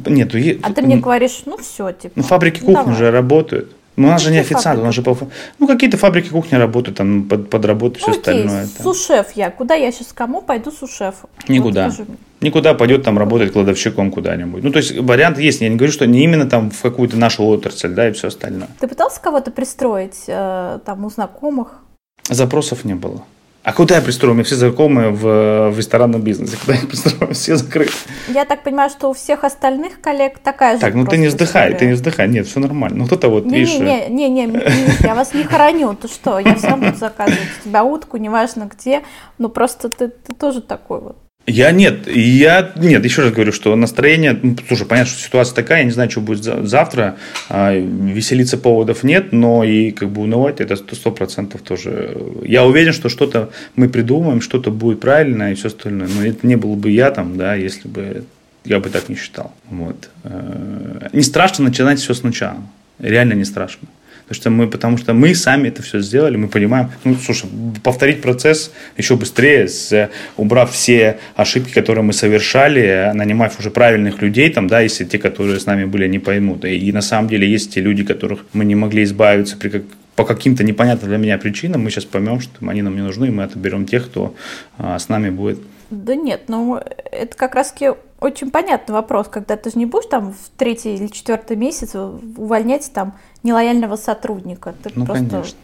Нет, 0.06 0.34
а 0.62 0.72
ты 0.72 0.82
мне 0.82 0.96
говоришь, 0.96 1.42
ну 1.44 1.58
все, 1.58 1.92
типа... 1.92 2.14
Ну, 2.14 2.22
фабрики 2.22 2.60
кухни 2.60 2.74
давай. 2.74 2.94
уже 2.94 3.10
работают. 3.10 3.72
Ну, 3.96 4.08
у 4.08 4.10
нас 4.10 4.22
же 4.22 4.30
не 4.30 4.38
официант, 4.38 4.80
у 4.80 4.84
нас 4.84 4.94
же 4.94 5.02
по... 5.02 5.16
Ну, 5.58 5.66
какие-то 5.66 5.98
фабрики 5.98 6.28
кухни 6.28 6.56
работают, 6.56 6.96
там 6.96 7.24
под, 7.24 7.50
под 7.50 7.64
работу, 7.64 7.98
все 7.98 8.12
Окей, 8.12 8.20
остальное. 8.20 8.66
Там. 8.66 8.94
сушеф 8.94 9.32
я. 9.34 9.50
Куда 9.50 9.74
я 9.74 9.92
сейчас 9.92 10.12
кому 10.14 10.40
пойду 10.40 10.70
сушефу? 10.70 11.28
Никуда. 11.46 11.90
Вот, 11.90 12.06
Никуда 12.40 12.74
пойдет 12.74 13.04
там 13.04 13.18
работать 13.18 13.52
кладовщиком 13.52 14.10
куда-нибудь. 14.10 14.64
Ну, 14.64 14.70
то 14.70 14.78
есть 14.78 14.98
вариант 14.98 15.38
есть. 15.38 15.60
Я 15.60 15.68
не 15.68 15.76
говорю, 15.76 15.92
что 15.92 16.06
не 16.06 16.24
именно 16.24 16.48
там 16.48 16.70
в 16.70 16.80
какую-то 16.80 17.16
нашу 17.16 17.44
отрасль, 17.44 17.90
да, 17.90 18.08
и 18.08 18.12
все 18.12 18.28
остальное. 18.28 18.68
Ты 18.80 18.88
пытался 18.88 19.20
кого-то 19.20 19.50
пристроить 19.50 20.24
э, 20.26 20.78
там 20.84 21.04
у 21.04 21.10
знакомых? 21.10 21.82
Запросов 22.28 22.84
не 22.84 22.94
было. 22.94 23.22
А 23.64 23.72
куда 23.72 23.96
я 23.96 24.02
пристрою? 24.02 24.32
У 24.32 24.34
меня 24.34 24.44
все 24.44 24.56
знакомые 24.56 25.10
в, 25.10 25.70
в 25.70 25.78
ресторанном 25.78 26.20
бизнесе. 26.20 26.56
Куда 26.60 26.74
я 26.74 26.86
пристрою? 26.86 27.32
Все 27.34 27.56
закрыты. 27.56 27.92
Я 28.28 28.44
так 28.44 28.64
понимаю, 28.64 28.90
что 28.90 29.08
у 29.08 29.12
всех 29.12 29.44
остальных 29.44 30.00
коллег 30.00 30.38
такая 30.38 30.74
же 30.74 30.80
Так, 30.80 30.94
ну 30.94 31.06
ты 31.06 31.16
не 31.16 31.28
вздыхай, 31.28 31.66
история. 31.68 31.78
ты 31.78 31.86
не 31.86 31.92
вздыхай. 31.92 32.28
Нет, 32.28 32.46
все 32.48 32.58
нормально. 32.58 32.98
Ну 32.98 33.06
кто-то 33.06 33.28
вот, 33.28 33.44
не, 33.44 33.60
видишь... 33.60 33.78
Не, 33.78 34.08
не, 34.08 34.28
не, 34.28 34.46
не, 34.46 35.06
я 35.06 35.14
вас 35.14 35.32
не 35.32 35.44
хороню. 35.44 35.94
Ты 35.94 36.08
что? 36.08 36.40
Я 36.40 36.56
сам 36.56 36.80
буду 36.80 36.96
заказывать. 36.96 37.38
У 37.60 37.68
тебя 37.68 37.84
утку, 37.84 38.16
неважно 38.16 38.68
где. 38.68 39.02
Ну 39.38 39.48
просто 39.48 39.88
ты, 39.88 40.08
ты 40.08 40.34
тоже 40.34 40.60
такой 40.60 41.00
вот. 41.00 41.16
Я 41.46 41.72
нет, 41.72 42.06
я 42.06 42.72
нет, 42.76 43.04
еще 43.04 43.22
раз 43.22 43.32
говорю, 43.32 43.50
что 43.50 43.74
настроение, 43.74 44.38
ну, 44.40 44.56
слушай, 44.68 44.86
понятно, 44.86 45.10
что 45.10 45.20
ситуация 45.20 45.56
такая, 45.56 45.78
я 45.78 45.84
не 45.84 45.90
знаю, 45.90 46.08
что 46.08 46.20
будет 46.20 46.44
завтра, 46.44 47.16
а, 47.48 47.74
веселиться 47.74 48.56
поводов 48.58 49.02
нет, 49.02 49.32
но 49.32 49.64
и 49.64 49.90
как 49.90 50.10
бы 50.10 50.22
унывать 50.22 50.60
это 50.60 50.76
сто 50.76 51.10
процентов 51.10 51.62
тоже. 51.62 52.16
Я 52.44 52.64
уверен, 52.64 52.92
что 52.92 53.08
что-то 53.08 53.50
мы 53.74 53.88
придумаем, 53.88 54.40
что-то 54.40 54.70
будет 54.70 55.00
правильно 55.00 55.50
и 55.50 55.54
все 55.54 55.66
остальное, 55.68 56.08
но 56.08 56.24
это 56.24 56.46
не 56.46 56.54
был 56.54 56.76
бы 56.76 56.90
я 56.90 57.10
там, 57.10 57.36
да, 57.36 57.56
если 57.56 57.88
бы 57.88 58.24
я 58.64 58.78
бы 58.78 58.88
так 58.90 59.08
не 59.08 59.16
считал. 59.16 59.52
Вот. 59.68 60.10
Э, 60.22 61.08
не 61.12 61.22
страшно 61.22 61.64
начинать 61.64 61.98
все 61.98 62.14
сначала, 62.14 62.62
реально 63.00 63.32
не 63.32 63.44
страшно. 63.44 63.88
Потому 64.28 64.40
что 64.40 64.50
мы, 64.50 64.68
потому 64.68 64.96
что 64.98 65.14
мы 65.14 65.34
сами 65.34 65.68
это 65.68 65.82
все 65.82 66.00
сделали, 66.00 66.36
мы 66.36 66.48
понимаем, 66.48 66.90
ну, 67.04 67.16
слушай, 67.16 67.48
повторить 67.82 68.22
процесс 68.22 68.72
еще 68.96 69.16
быстрее, 69.16 69.68
с, 69.68 70.10
убрав 70.36 70.72
все 70.72 71.18
ошибки, 71.34 71.72
которые 71.72 72.04
мы 72.04 72.12
совершали, 72.12 73.10
нанимав 73.14 73.58
уже 73.58 73.70
правильных 73.70 74.22
людей, 74.22 74.50
там, 74.50 74.68
да, 74.68 74.80
если 74.80 75.04
те, 75.04 75.18
которые 75.18 75.60
с 75.60 75.66
нами 75.66 75.84
были, 75.84 76.06
не 76.06 76.18
поймут. 76.18 76.64
И, 76.64 76.76
и 76.76 76.92
на 76.92 77.02
самом 77.02 77.28
деле 77.28 77.48
есть 77.48 77.74
те 77.74 77.80
люди, 77.80 78.04
которых 78.04 78.46
мы 78.52 78.64
не 78.64 78.74
могли 78.74 79.04
избавиться 79.04 79.56
при 79.56 79.68
как, 79.68 79.82
по 80.16 80.24
каким-то 80.24 80.64
непонятным 80.64 81.08
для 81.08 81.18
меня 81.18 81.38
причинам, 81.38 81.82
мы 81.82 81.90
сейчас 81.90 82.04
поймем, 82.04 82.40
что 82.40 82.52
они 82.68 82.82
нам 82.82 82.94
не 82.94 83.02
нужны, 83.02 83.26
и 83.26 83.30
мы 83.30 83.44
отоберем 83.44 83.86
тех, 83.86 84.06
кто 84.06 84.34
а, 84.78 84.98
с 84.98 85.08
нами 85.08 85.30
будет. 85.30 85.58
Да 85.90 86.14
нет, 86.14 86.42
ну 86.48 86.80
это 87.10 87.36
как 87.36 87.54
раз 87.54 87.74
очень 88.22 88.50
понятный 88.50 88.94
вопрос, 88.94 89.28
когда 89.28 89.56
ты 89.56 89.70
же 89.70 89.78
не 89.78 89.86
будешь 89.86 90.08
там 90.08 90.32
в 90.32 90.56
третий 90.56 90.94
или 90.94 91.08
четвертый 91.08 91.56
месяц 91.56 91.94
увольнять 91.94 92.90
там 92.92 93.18
нелояльного 93.42 93.96
сотрудника. 93.96 94.74
Ты 94.82 94.90
ну, 94.94 95.04
просто 95.04 95.28
конечно. 95.28 95.58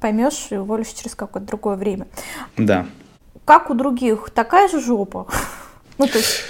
поймешь 0.00 0.46
и 0.50 0.56
уволишь 0.56 0.88
через 0.88 1.14
какое-то 1.14 1.48
другое 1.48 1.76
время. 1.76 2.06
Да. 2.56 2.86
Как 3.44 3.70
у 3.70 3.74
других, 3.74 4.30
такая 4.34 4.68
же 4.68 4.80
жопа. 4.80 5.26
ну, 5.98 6.06
то 6.06 6.18
есть... 6.18 6.42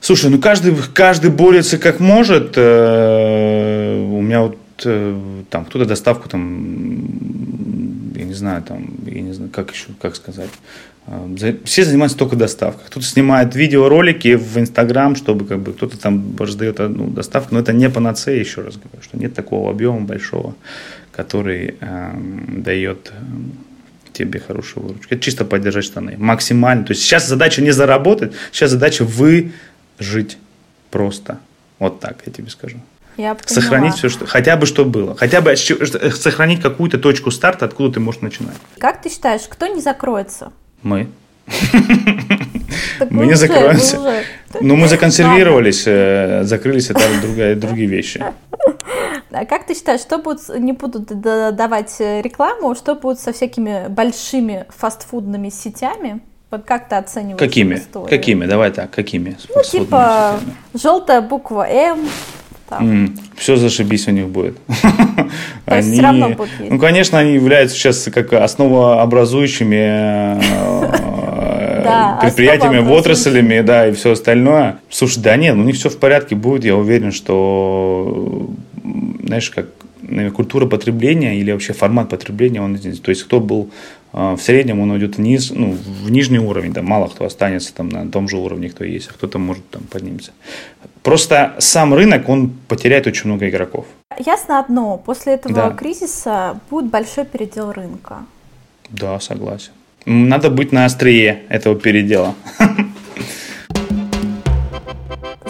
Слушай, 0.00 0.30
ну 0.30 0.40
каждый, 0.40 0.76
каждый 0.94 1.30
борется 1.30 1.76
как 1.76 2.00
может. 2.00 2.54
Э, 2.56 4.00
у 4.00 4.22
меня 4.22 4.42
вот 4.42 4.56
э, 4.84 5.42
там 5.50 5.64
кто-то 5.64 5.84
доставку 5.84 6.28
там, 6.28 7.08
я 8.18 8.24
не 8.24 8.34
знаю, 8.34 8.62
там, 8.62 8.96
я 9.06 9.20
не 9.20 9.32
знаю, 9.32 9.50
как 9.50 9.70
еще, 9.72 9.86
как 10.00 10.16
сказать, 10.16 10.50
все 11.64 11.84
занимаются 11.84 12.18
только 12.18 12.34
доставкой. 12.36 12.84
Кто-то 12.88 13.06
снимает 13.06 13.54
видеоролики 13.54 14.34
в 14.34 14.58
Инстаграм, 14.58 15.14
чтобы 15.14 15.46
как 15.46 15.60
бы 15.60 15.72
кто-то 15.72 15.96
там 15.96 16.36
раздает 16.36 16.80
одну 16.80 17.08
доставку, 17.08 17.54
но 17.54 17.60
это 17.60 17.72
не 17.72 17.88
панацея, 17.88 18.38
еще 18.38 18.62
раз 18.62 18.76
говорю, 18.76 19.02
что 19.02 19.16
нет 19.16 19.34
такого 19.34 19.70
объема 19.70 20.00
большого, 20.00 20.56
который 21.12 21.76
э, 21.80 22.12
дает 22.58 23.12
тебе 24.12 24.40
хорошую 24.40 24.86
выручку. 24.86 25.14
Это 25.14 25.22
чисто 25.22 25.44
поддержать 25.44 25.84
штаны. 25.84 26.16
Максимально. 26.18 26.84
То 26.84 26.90
есть 26.90 27.02
сейчас 27.02 27.28
задача 27.28 27.62
не 27.62 27.70
заработать, 27.70 28.32
сейчас 28.50 28.72
задача 28.72 29.04
выжить 29.04 30.38
просто. 30.90 31.38
Вот 31.78 32.00
так 32.00 32.18
я 32.26 32.32
тебе 32.32 32.50
скажу. 32.50 32.80
Я 33.18 33.36
сохранить 33.46 33.94
все, 33.94 34.08
что 34.08 34.26
хотя 34.26 34.56
бы 34.56 34.64
что 34.64 34.84
было, 34.84 35.16
хотя 35.16 35.40
бы 35.40 35.56
сохранить 35.56 36.62
какую-то 36.62 36.98
точку 36.98 37.32
старта, 37.32 37.64
откуда 37.64 37.94
ты 37.94 38.00
можешь 38.00 38.20
начинать. 38.20 38.54
Как 38.78 39.02
ты 39.02 39.10
считаешь, 39.10 39.42
кто 39.48 39.66
не 39.66 39.80
закроется? 39.80 40.52
Мы. 40.82 41.08
Мы 43.10 43.26
не 43.26 43.34
закроемся. 43.34 44.22
Ну, 44.60 44.76
мы 44.76 44.86
законсервировались, 44.86 45.82
э, 45.86 46.44
закрылись, 46.44 46.90
это 46.90 47.00
другая, 47.20 47.56
другие 47.56 47.88
вещи. 47.88 48.22
А 49.30 49.44
как 49.44 49.66
ты 49.66 49.74
считаешь, 49.74 50.00
что 50.00 50.18
будут, 50.18 50.48
не 50.48 50.72
будут 50.72 51.06
давать 51.20 51.96
э, 51.98 52.22
рекламу, 52.22 52.74
что 52.74 52.94
будут 52.94 53.20
со 53.20 53.32
всякими 53.32 53.88
большими 53.88 54.66
фастфудными 54.70 55.50
сетями? 55.50 56.20
Вот 56.50 56.64
как 56.64 56.88
ты 56.88 56.96
оцениваешь 56.96 57.38
Какими? 57.38 57.74
Историю? 57.74 58.08
Какими? 58.08 58.46
Давай 58.46 58.70
так, 58.70 58.90
какими? 58.90 59.36
Ну, 59.54 59.62
типа, 59.62 60.40
желтая 60.72 61.20
буква 61.20 61.68
М, 61.68 62.08
Mm, 62.70 63.18
все 63.36 63.56
зашибись 63.56 64.08
у 64.08 64.10
них 64.10 64.28
будет. 64.28 64.56
То 65.64 65.76
есть 65.76 65.92
все 65.92 66.02
равно 66.02 66.30
будут 66.30 66.50
есть. 66.58 66.70
Ну, 66.70 66.78
конечно, 66.78 67.18
они 67.18 67.34
являются 67.34 67.76
сейчас 67.76 68.08
как 68.12 68.32
основообразующими 68.32 70.38
э, 70.38 72.18
предприятиями, 72.20 72.98
отраслями, 72.98 73.60
да, 73.60 73.88
и 73.88 73.92
все 73.92 74.12
остальное. 74.12 74.78
Слушай, 74.90 75.22
да 75.22 75.36
нет, 75.36 75.56
у 75.56 75.62
них 75.62 75.76
все 75.76 75.88
в 75.88 75.98
порядке 75.98 76.34
будет, 76.34 76.64
я 76.64 76.76
уверен, 76.76 77.12
что, 77.12 78.50
знаешь, 79.22 79.50
как 79.50 79.66
культура 80.34 80.66
потребления 80.66 81.38
или 81.38 81.52
вообще 81.52 81.72
формат 81.72 82.10
потребления, 82.10 82.62
он 82.62 82.76
здесь. 82.76 83.00
То 83.00 83.10
есть 83.10 83.24
кто 83.24 83.40
был 83.40 83.70
а, 84.12 84.36
в 84.36 84.42
среднем, 84.42 84.80
он 84.80 84.90
уйдет 84.90 85.18
вниз, 85.18 85.52
ну, 85.54 85.72
в 85.72 86.10
нижний 86.10 86.38
уровень, 86.38 86.72
да, 86.72 86.82
мало 86.82 87.08
кто 87.08 87.24
останется 87.24 87.74
там 87.74 87.88
на 87.88 88.10
том 88.10 88.28
же 88.28 88.36
уровне, 88.36 88.70
кто 88.70 88.84
есть, 88.84 89.08
а 89.10 89.12
кто-то 89.12 89.38
может 89.38 89.68
там 89.70 89.82
поднимется. 89.82 90.32
Просто 91.08 91.54
сам 91.58 91.94
рынок, 91.94 92.28
он 92.28 92.50
потеряет 92.68 93.06
очень 93.06 93.30
много 93.30 93.48
игроков. 93.48 93.86
Ясно 94.18 94.58
одно, 94.58 94.98
после 94.98 95.32
этого 95.36 95.54
да. 95.54 95.70
кризиса 95.70 96.60
будет 96.68 96.90
большой 96.90 97.24
передел 97.24 97.72
рынка. 97.72 98.26
Да, 98.90 99.18
согласен. 99.18 99.72
Надо 100.04 100.50
быть 100.50 100.70
на 100.70 100.84
острие 100.84 101.44
этого 101.48 101.76
передела. 101.76 102.34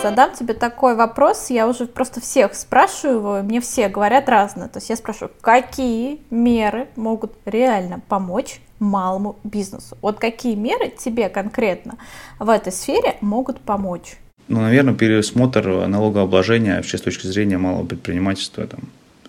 задам 0.01 0.33
тебе 0.33 0.55
такой 0.55 0.95
вопрос, 0.95 1.51
я 1.51 1.67
уже 1.67 1.87
просто 1.87 2.21
всех 2.21 2.55
спрашиваю 2.55 3.17
его, 3.17 3.43
мне 3.43 3.61
все 3.61 3.89
говорят 3.89 4.29
разное. 4.29 4.69
То 4.69 4.79
есть 4.79 4.91
я 4.91 4.97
спрашиваю, 4.97 5.33
какие 5.41 6.21
меры 6.31 6.87
могут 6.95 7.33
реально 7.45 8.01
помочь 8.09 8.61
малому 8.79 9.35
бизнесу? 9.43 9.99
Вот 10.03 10.21
какие 10.21 10.55
меры 10.55 10.89
тебе 10.89 11.29
конкретно 11.29 11.99
в 12.39 12.49
этой 12.49 12.73
сфере 12.73 13.17
могут 13.21 13.61
помочь? 13.61 14.19
Ну, 14.49 14.61
наверное, 14.61 14.95
пересмотр 14.95 15.87
налогообложения 15.87 16.77
вообще 16.77 16.97
с 16.99 17.03
точки 17.03 17.27
зрения 17.27 17.59
малого 17.59 17.85
предпринимательства 17.87 18.67
там, 18.67 18.81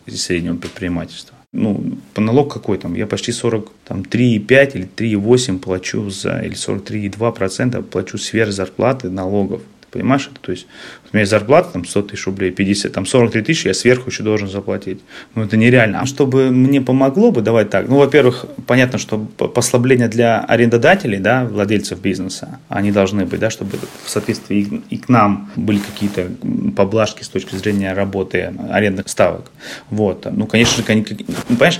и 0.05 0.11
среднего 0.11 0.55
предпринимательства. 0.55 1.35
Ну, 1.51 1.97
по 2.13 2.21
налог 2.21 2.53
какой 2.53 2.77
там? 2.77 2.93
Я 2.95 3.07
почти 3.07 3.31
43,5 3.31 4.71
или 4.75 4.87
3,8 4.95 5.59
плачу 5.59 6.09
за, 6.09 6.39
или 6.39 6.53
43,2% 6.53 7.81
плачу 7.83 8.17
сверх 8.17 8.51
зарплаты 8.51 9.09
налогов. 9.09 9.61
Понимаешь? 9.91 10.29
То 10.41 10.51
есть 10.51 10.67
у 11.05 11.15
меня 11.15 11.21
есть 11.21 11.31
зарплата 11.31 11.69
там 11.73 11.85
100 11.85 12.01
тысяч 12.03 12.25
рублей, 12.25 12.51
50, 12.51 12.91
там 12.91 13.05
43 13.05 13.41
тысячи 13.41 13.67
я 13.67 13.73
сверху 13.73 14.09
еще 14.09 14.23
должен 14.23 14.47
заплатить. 14.47 14.99
Ну 15.35 15.43
это 15.43 15.57
нереально. 15.57 16.01
А 16.01 16.05
чтобы 16.05 16.51
мне 16.51 16.81
помогло 16.81 17.31
бы, 17.31 17.41
давай 17.41 17.65
так. 17.65 17.87
Ну, 17.87 17.97
во-первых, 17.97 18.45
понятно, 18.67 18.99
что 18.99 19.17
послабления 19.17 20.07
для 20.07 20.41
арендодателей, 20.41 21.19
да, 21.19 21.45
владельцев 21.45 21.99
бизнеса, 21.99 22.59
они 22.69 22.91
должны 22.91 23.25
быть, 23.25 23.39
да, 23.39 23.49
чтобы 23.49 23.77
в 24.03 24.09
соответствии 24.09 24.81
и 24.89 24.97
к 24.97 25.09
нам 25.09 25.49
были 25.55 25.79
какие-то 25.79 26.27
поблажки 26.75 27.23
с 27.23 27.29
точки 27.29 27.55
зрения 27.55 27.93
работы 27.93 28.53
арендных 28.69 29.09
ставок. 29.09 29.51
Вот. 29.89 30.27
Ну, 30.31 30.45
конечно, 30.45 30.83
понимаешь, 30.83 31.79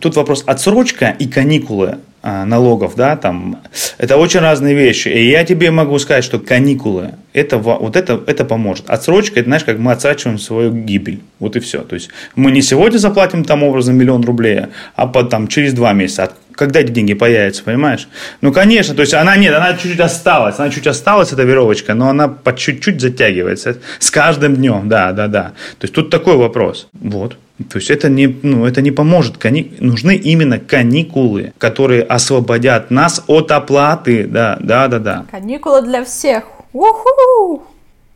тут 0.00 0.16
вопрос 0.16 0.42
отсрочка 0.46 1.14
и 1.18 1.28
каникулы 1.28 1.98
налогов, 2.22 2.96
да, 2.96 3.16
там, 3.16 3.62
это 3.98 4.16
очень 4.16 4.40
разные 4.40 4.74
вещи. 4.74 5.08
И 5.08 5.30
я 5.30 5.44
тебе 5.44 5.70
могу 5.70 5.98
сказать, 5.98 6.24
что 6.24 6.38
каникулы, 6.38 7.14
это, 7.32 7.58
вот 7.58 7.96
это, 7.96 8.20
это 8.26 8.44
поможет. 8.44 8.90
Отсрочка, 8.90 9.40
это, 9.40 9.48
знаешь, 9.48 9.64
как 9.64 9.78
мы 9.78 9.92
отсрачиваем 9.92 10.38
свою 10.38 10.72
гибель. 10.72 11.20
Вот 11.38 11.56
и 11.56 11.60
все. 11.60 11.80
То 11.82 11.94
есть, 11.94 12.10
мы 12.34 12.50
не 12.50 12.62
сегодня 12.62 12.98
заплатим 12.98 13.44
там 13.44 13.62
образом 13.62 13.96
миллион 13.96 14.22
рублей, 14.22 14.66
а 14.96 15.06
потом 15.06 15.48
через 15.48 15.72
два 15.72 15.92
месяца. 15.92 16.32
Когда 16.54 16.80
эти 16.80 16.90
деньги 16.90 17.14
появятся, 17.14 17.64
понимаешь? 17.64 18.08
Ну, 18.40 18.52
конечно, 18.52 18.94
то 18.94 19.02
есть, 19.02 19.14
она 19.14 19.36
нет, 19.36 19.54
она 19.54 19.74
чуть-чуть 19.74 20.00
осталась, 20.00 20.58
она 20.58 20.70
чуть 20.70 20.86
осталась, 20.86 21.32
эта 21.32 21.42
веровочка, 21.42 21.94
но 21.94 22.08
она 22.08 22.28
по 22.28 22.54
чуть-чуть 22.54 23.00
затягивается. 23.00 23.78
С 23.98 24.10
каждым 24.10 24.56
днем, 24.56 24.88
да, 24.88 25.12
да, 25.12 25.28
да. 25.28 25.52
То 25.78 25.84
есть, 25.84 25.94
тут 25.94 26.10
такой 26.10 26.36
вопрос. 26.36 26.88
Вот. 26.92 27.36
То 27.68 27.78
есть 27.78 27.90
это 27.90 28.08
не, 28.08 28.26
ну, 28.42 28.64
это 28.64 28.80
не 28.80 28.90
поможет. 28.90 29.36
Кани... 29.36 29.72
Нужны 29.80 30.16
именно 30.16 30.58
каникулы, 30.58 31.52
которые 31.58 32.02
освободят 32.02 32.90
нас 32.90 33.22
от 33.26 33.50
оплаты. 33.52 34.26
Да, 34.26 34.56
да, 34.60 34.88
да, 34.88 34.98
да. 34.98 35.26
Каникулы 35.30 35.82
для 35.82 36.04
всех. 36.04 36.44
Уху! 36.72 37.62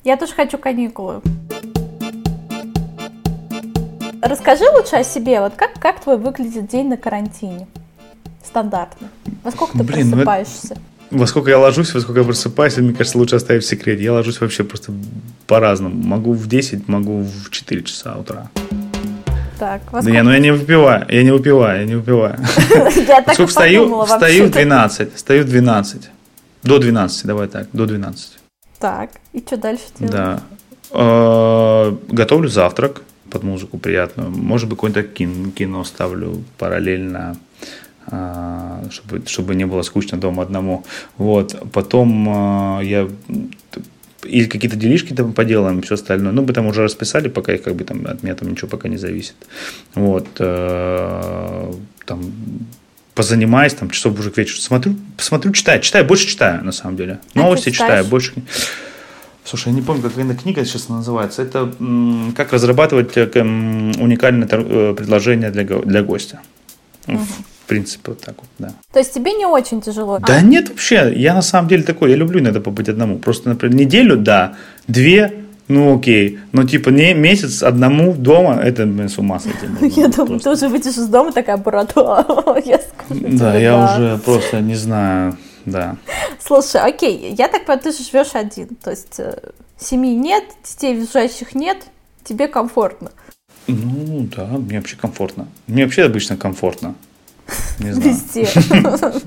Я 0.02 0.16
тоже 0.16 0.32
хочу 0.32 0.56
каникулы. 0.56 1.20
Расскажи 4.22 4.64
лучше 4.74 4.96
о 4.96 5.04
себе. 5.04 5.40
Вот 5.40 5.52
как, 5.54 5.74
как 5.78 6.00
твой 6.00 6.16
выглядит 6.16 6.66
день 6.68 6.88
на 6.88 6.96
карантине? 6.96 7.66
Стандартно. 8.46 9.08
Во 9.42 9.50
сколько 9.50 9.78
ты 9.78 9.84
Блин, 9.84 10.10
просыпаешься? 10.10 10.78
Ну, 11.10 11.18
во 11.18 11.26
сколько 11.26 11.50
я 11.50 11.58
ложусь, 11.58 11.94
во 11.94 12.00
сколько 12.00 12.20
я 12.20 12.26
просыпаюсь, 12.26 12.76
мне 12.76 12.92
кажется, 12.92 13.18
лучше 13.18 13.36
оставить 13.36 13.64
в 13.64 13.66
секрете. 13.66 14.02
Я 14.02 14.12
ложусь 14.12 14.40
вообще 14.40 14.64
просто 14.64 14.92
по-разному. 15.46 15.94
Могу 15.94 16.32
в 16.32 16.46
10, 16.46 16.88
могу 16.88 17.22
в 17.22 17.50
4 17.50 17.82
часа 17.82 18.16
утра. 18.16 18.50
Так, 19.58 19.82
да 19.92 20.10
не, 20.10 20.22
ну 20.22 20.32
я 20.32 20.38
не 20.40 20.52
выпиваю, 20.52 21.06
я 21.08 21.22
не 21.22 21.30
выпиваю, 21.30 21.80
я 21.80 21.86
не 21.86 21.94
выпиваю. 21.94 22.36
Я 23.06 23.22
так 23.22 23.34
Сколько 23.34 23.50
встаю? 23.50 24.04
Встаю 24.04 24.46
в 24.46 24.50
12, 24.50 25.14
встаю 25.14 25.44
в 25.44 25.46
12. 25.46 26.10
До 26.64 26.78
12, 26.78 27.26
давай 27.26 27.46
так, 27.46 27.68
до 27.72 27.86
12. 27.86 28.38
Так, 28.80 29.10
и 29.32 29.38
что 29.38 29.56
дальше 29.56 29.84
делаешь? 29.98 30.12
Да. 30.12 30.42
А, 30.90 31.96
готовлю 32.08 32.48
завтрак 32.48 33.02
под 33.30 33.44
музыку 33.44 33.78
приятную. 33.78 34.30
Может 34.30 34.68
быть, 34.68 34.76
какое-то 34.76 35.02
кино 35.02 35.84
ставлю 35.84 36.42
параллельно 36.58 37.36
чтобы, 38.06 39.22
чтобы 39.26 39.54
не 39.54 39.66
было 39.66 39.82
скучно 39.82 40.18
дома 40.18 40.42
одному. 40.42 40.84
Вот. 41.16 41.56
Потом 41.72 42.26
а, 42.28 42.80
я 42.80 43.08
или 44.24 44.46
какие-то 44.46 44.76
делишки 44.76 45.12
там 45.12 45.32
поделаем, 45.32 45.82
все 45.82 45.94
остальное. 45.94 46.32
Ну, 46.32 46.42
мы 46.42 46.52
там 46.52 46.66
уже 46.66 46.82
расписали, 46.82 47.28
пока 47.28 47.54
их 47.54 47.62
как 47.62 47.74
бы 47.74 47.84
там 47.84 48.06
от 48.06 48.22
меня 48.22 48.34
там 48.34 48.50
ничего 48.50 48.68
пока 48.68 48.88
не 48.88 48.96
зависит. 48.96 49.34
Вот. 49.94 50.26
Э, 50.38 51.72
там 52.06 52.32
позанимаюсь, 53.14 53.74
там 53.74 53.90
часов 53.90 54.18
уже 54.18 54.30
к 54.30 54.38
вечеру 54.38 54.60
смотрю, 54.60 54.96
посмотрю, 55.16 55.52
читаю, 55.52 55.80
читаю, 55.80 56.04
больше 56.04 56.26
читаю, 56.26 56.64
на 56.64 56.72
самом 56.72 56.96
деле. 56.96 57.20
А 57.34 57.38
Новости 57.38 57.70
читаю, 57.70 58.04
больше. 58.04 58.32
Слушай, 59.44 59.68
я 59.68 59.74
не 59.74 59.82
помню, 59.82 60.02
как 60.02 60.16
эта 60.16 60.34
книга 60.34 60.64
сейчас 60.64 60.88
называется. 60.88 61.42
Это 61.42 61.72
как 62.34 62.52
разрабатывать 62.52 63.16
э, 63.16 63.26
уникальное 63.40 64.48
э, 64.50 64.94
предложение 64.96 65.50
для, 65.50 65.64
для 65.64 66.02
гостя. 66.02 66.40
Угу 67.06 67.20
в 67.64 67.66
принципе, 67.66 68.12
вот 68.12 68.20
так 68.20 68.34
вот, 68.38 68.48
да. 68.58 68.74
То 68.92 68.98
есть 68.98 69.14
тебе 69.14 69.32
не 69.32 69.46
очень 69.46 69.80
тяжело? 69.80 70.18
Да 70.18 70.34
а? 70.34 70.40
нет, 70.42 70.68
вообще, 70.68 71.12
я 71.16 71.34
на 71.34 71.42
самом 71.42 71.68
деле 71.68 71.82
такой, 71.82 72.10
я 72.10 72.16
люблю 72.16 72.40
иногда 72.40 72.60
побыть 72.60 72.90
одному. 72.90 73.18
Просто, 73.18 73.48
например, 73.48 73.74
неделю, 73.74 74.16
да, 74.18 74.56
две, 74.86 75.44
ну 75.68 75.96
окей, 75.96 76.40
но 76.52 76.64
типа 76.64 76.90
не 76.90 77.14
месяц 77.14 77.62
одному 77.62 78.12
дома, 78.12 78.60
это 78.62 78.84
блин, 78.84 79.08
с 79.08 79.16
ума 79.16 79.40
сойти. 79.40 79.66
Я 79.98 80.08
думаю, 80.08 80.40
ты 80.40 80.50
уже 80.50 80.68
выйдешь 80.68 80.98
из 80.98 81.08
дома 81.08 81.32
такая, 81.32 81.56
я 82.64 82.80
Да, 83.08 83.56
я 83.56 83.84
уже 83.84 84.20
просто 84.22 84.60
не 84.60 84.74
знаю, 84.74 85.38
да. 85.64 85.96
Слушай, 86.38 86.82
окей, 86.82 87.34
я 87.38 87.48
так 87.48 87.64
понимаю, 87.64 87.80
ты 87.80 87.92
же 87.92 88.04
живешь 88.04 88.34
один, 88.34 88.68
то 88.82 88.90
есть 88.90 89.18
э, 89.18 89.38
семьи 89.78 90.14
нет, 90.14 90.44
детей 90.62 90.94
визжащих 90.94 91.54
нет, 91.54 91.78
тебе 92.24 92.46
комфортно. 92.46 93.10
Ну 93.66 94.28
да, 94.36 94.46
мне 94.46 94.78
вообще 94.78 94.96
комфортно. 94.96 95.48
Мне 95.66 95.84
вообще 95.84 96.02
обычно 96.02 96.36
комфортно. 96.36 96.94
Не 97.78 97.92
знаю. 97.92 98.10
Везде. 98.10 98.48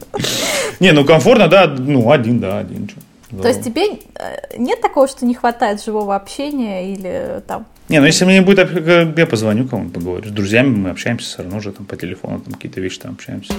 Не, 0.79 0.91
ну 0.91 1.05
комфортно, 1.05 1.47
да, 1.47 1.67
ну 1.67 2.11
один, 2.11 2.39
да, 2.39 2.59
один. 2.59 2.89
То 3.29 3.47
есть 3.47 3.63
тебе 3.63 3.99
э, 4.15 4.57
нет 4.57 4.81
такого, 4.81 5.07
что 5.07 5.25
не 5.25 5.35
хватает 5.35 5.83
живого 5.83 6.15
общения 6.15 6.93
или 6.93 7.41
там 7.45 7.65
не, 7.89 7.99
ну 7.99 8.05
если 8.05 8.25
мне 8.25 8.39
не 8.39 8.41
будет, 8.41 8.69
я 9.17 9.25
позвоню 9.25 9.65
кому-нибудь, 9.65 9.93
поговорю. 9.93 10.25
С 10.27 10.31
друзьями 10.31 10.75
мы 10.75 10.89
общаемся 10.89 11.25
все 11.25 11.37
равно 11.43 11.57
уже 11.57 11.71
там 11.71 11.85
по 11.85 11.95
телефону, 11.95 12.41
там 12.41 12.53
какие-то 12.53 12.81
вещи 12.81 12.99
там 12.99 13.13
общаемся. 13.13 13.53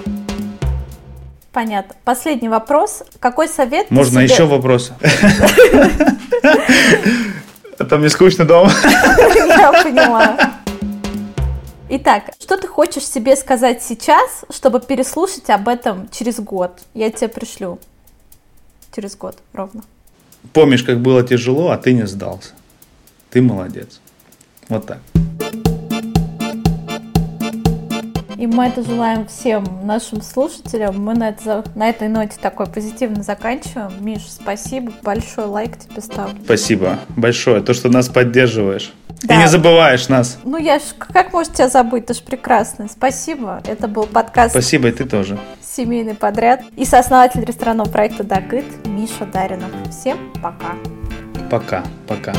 Понятно. 1.50 1.94
Последний 2.04 2.50
вопрос. 2.50 3.04
Какой 3.20 3.48
совет? 3.48 3.90
Можно 3.90 4.20
себе... 4.20 4.32
еще 4.32 4.44
вопрос? 4.44 4.92
А 7.80 7.84
там 7.84 8.02
не 8.02 8.08
скучно 8.08 8.44
дома? 8.44 8.72
Я 9.46 9.82
поняла. 9.84 10.36
Итак, 12.00 12.30
что 12.40 12.56
ты 12.56 12.68
хочешь 12.68 13.04
себе 13.04 13.34
сказать 13.34 13.82
сейчас, 13.82 14.44
чтобы 14.50 14.78
переслушать 14.78 15.50
об 15.50 15.66
этом 15.66 16.08
через 16.10 16.38
год? 16.38 16.78
Я 16.94 17.10
тебе 17.10 17.26
пришлю. 17.26 17.80
Через 18.94 19.16
год 19.16 19.36
ровно. 19.52 19.82
Помнишь, 20.52 20.84
как 20.84 21.00
было 21.00 21.24
тяжело, 21.24 21.70
а 21.70 21.76
ты 21.76 21.92
не 21.92 22.06
сдался. 22.06 22.50
Ты 23.30 23.42
молодец. 23.42 24.00
Вот 24.68 24.86
так. 24.86 25.00
И 28.36 28.46
мы 28.46 28.66
это 28.66 28.84
желаем 28.84 29.26
всем 29.26 29.66
нашим 29.84 30.22
слушателям. 30.22 31.02
Мы 31.02 31.14
на, 31.14 31.30
это, 31.30 31.64
на 31.74 31.88
этой 31.88 32.06
ноте 32.06 32.36
такой 32.40 32.66
позитивно 32.66 33.24
заканчиваем. 33.24 33.90
Миш, 33.98 34.22
спасибо. 34.28 34.92
Большой 35.02 35.46
лайк 35.46 35.76
тебе 35.76 36.00
ставлю. 36.00 36.38
Спасибо 36.44 37.00
большое. 37.16 37.60
То, 37.60 37.74
что 37.74 37.88
нас 37.88 38.08
поддерживаешь. 38.08 38.92
Да. 39.22 39.34
И 39.34 39.38
не 39.38 39.48
забываешь 39.48 40.08
нас. 40.08 40.38
Ну, 40.44 40.58
я 40.58 40.78
ж, 40.78 40.82
как 40.98 41.32
может 41.32 41.54
тебя 41.54 41.68
забыть? 41.68 42.06
Ты 42.06 42.14
ж 42.14 42.18
прекрасный. 42.20 42.88
Спасибо. 42.88 43.60
Это 43.66 43.88
был 43.88 44.04
подкаст. 44.04 44.50
Спасибо, 44.50 44.88
и 44.88 44.92
ты 44.92 45.04
тоже. 45.04 45.38
Семейный 45.60 46.14
подряд. 46.14 46.62
И 46.76 46.84
сооснователь 46.84 47.44
ресторанного 47.44 47.88
проекта 47.88 48.24
Дакыт 48.24 48.64
Миша 48.86 49.26
Даринов. 49.26 49.70
Всем 49.90 50.32
пока. 50.40 50.74
Пока. 51.50 51.84
Пока. 52.06 52.32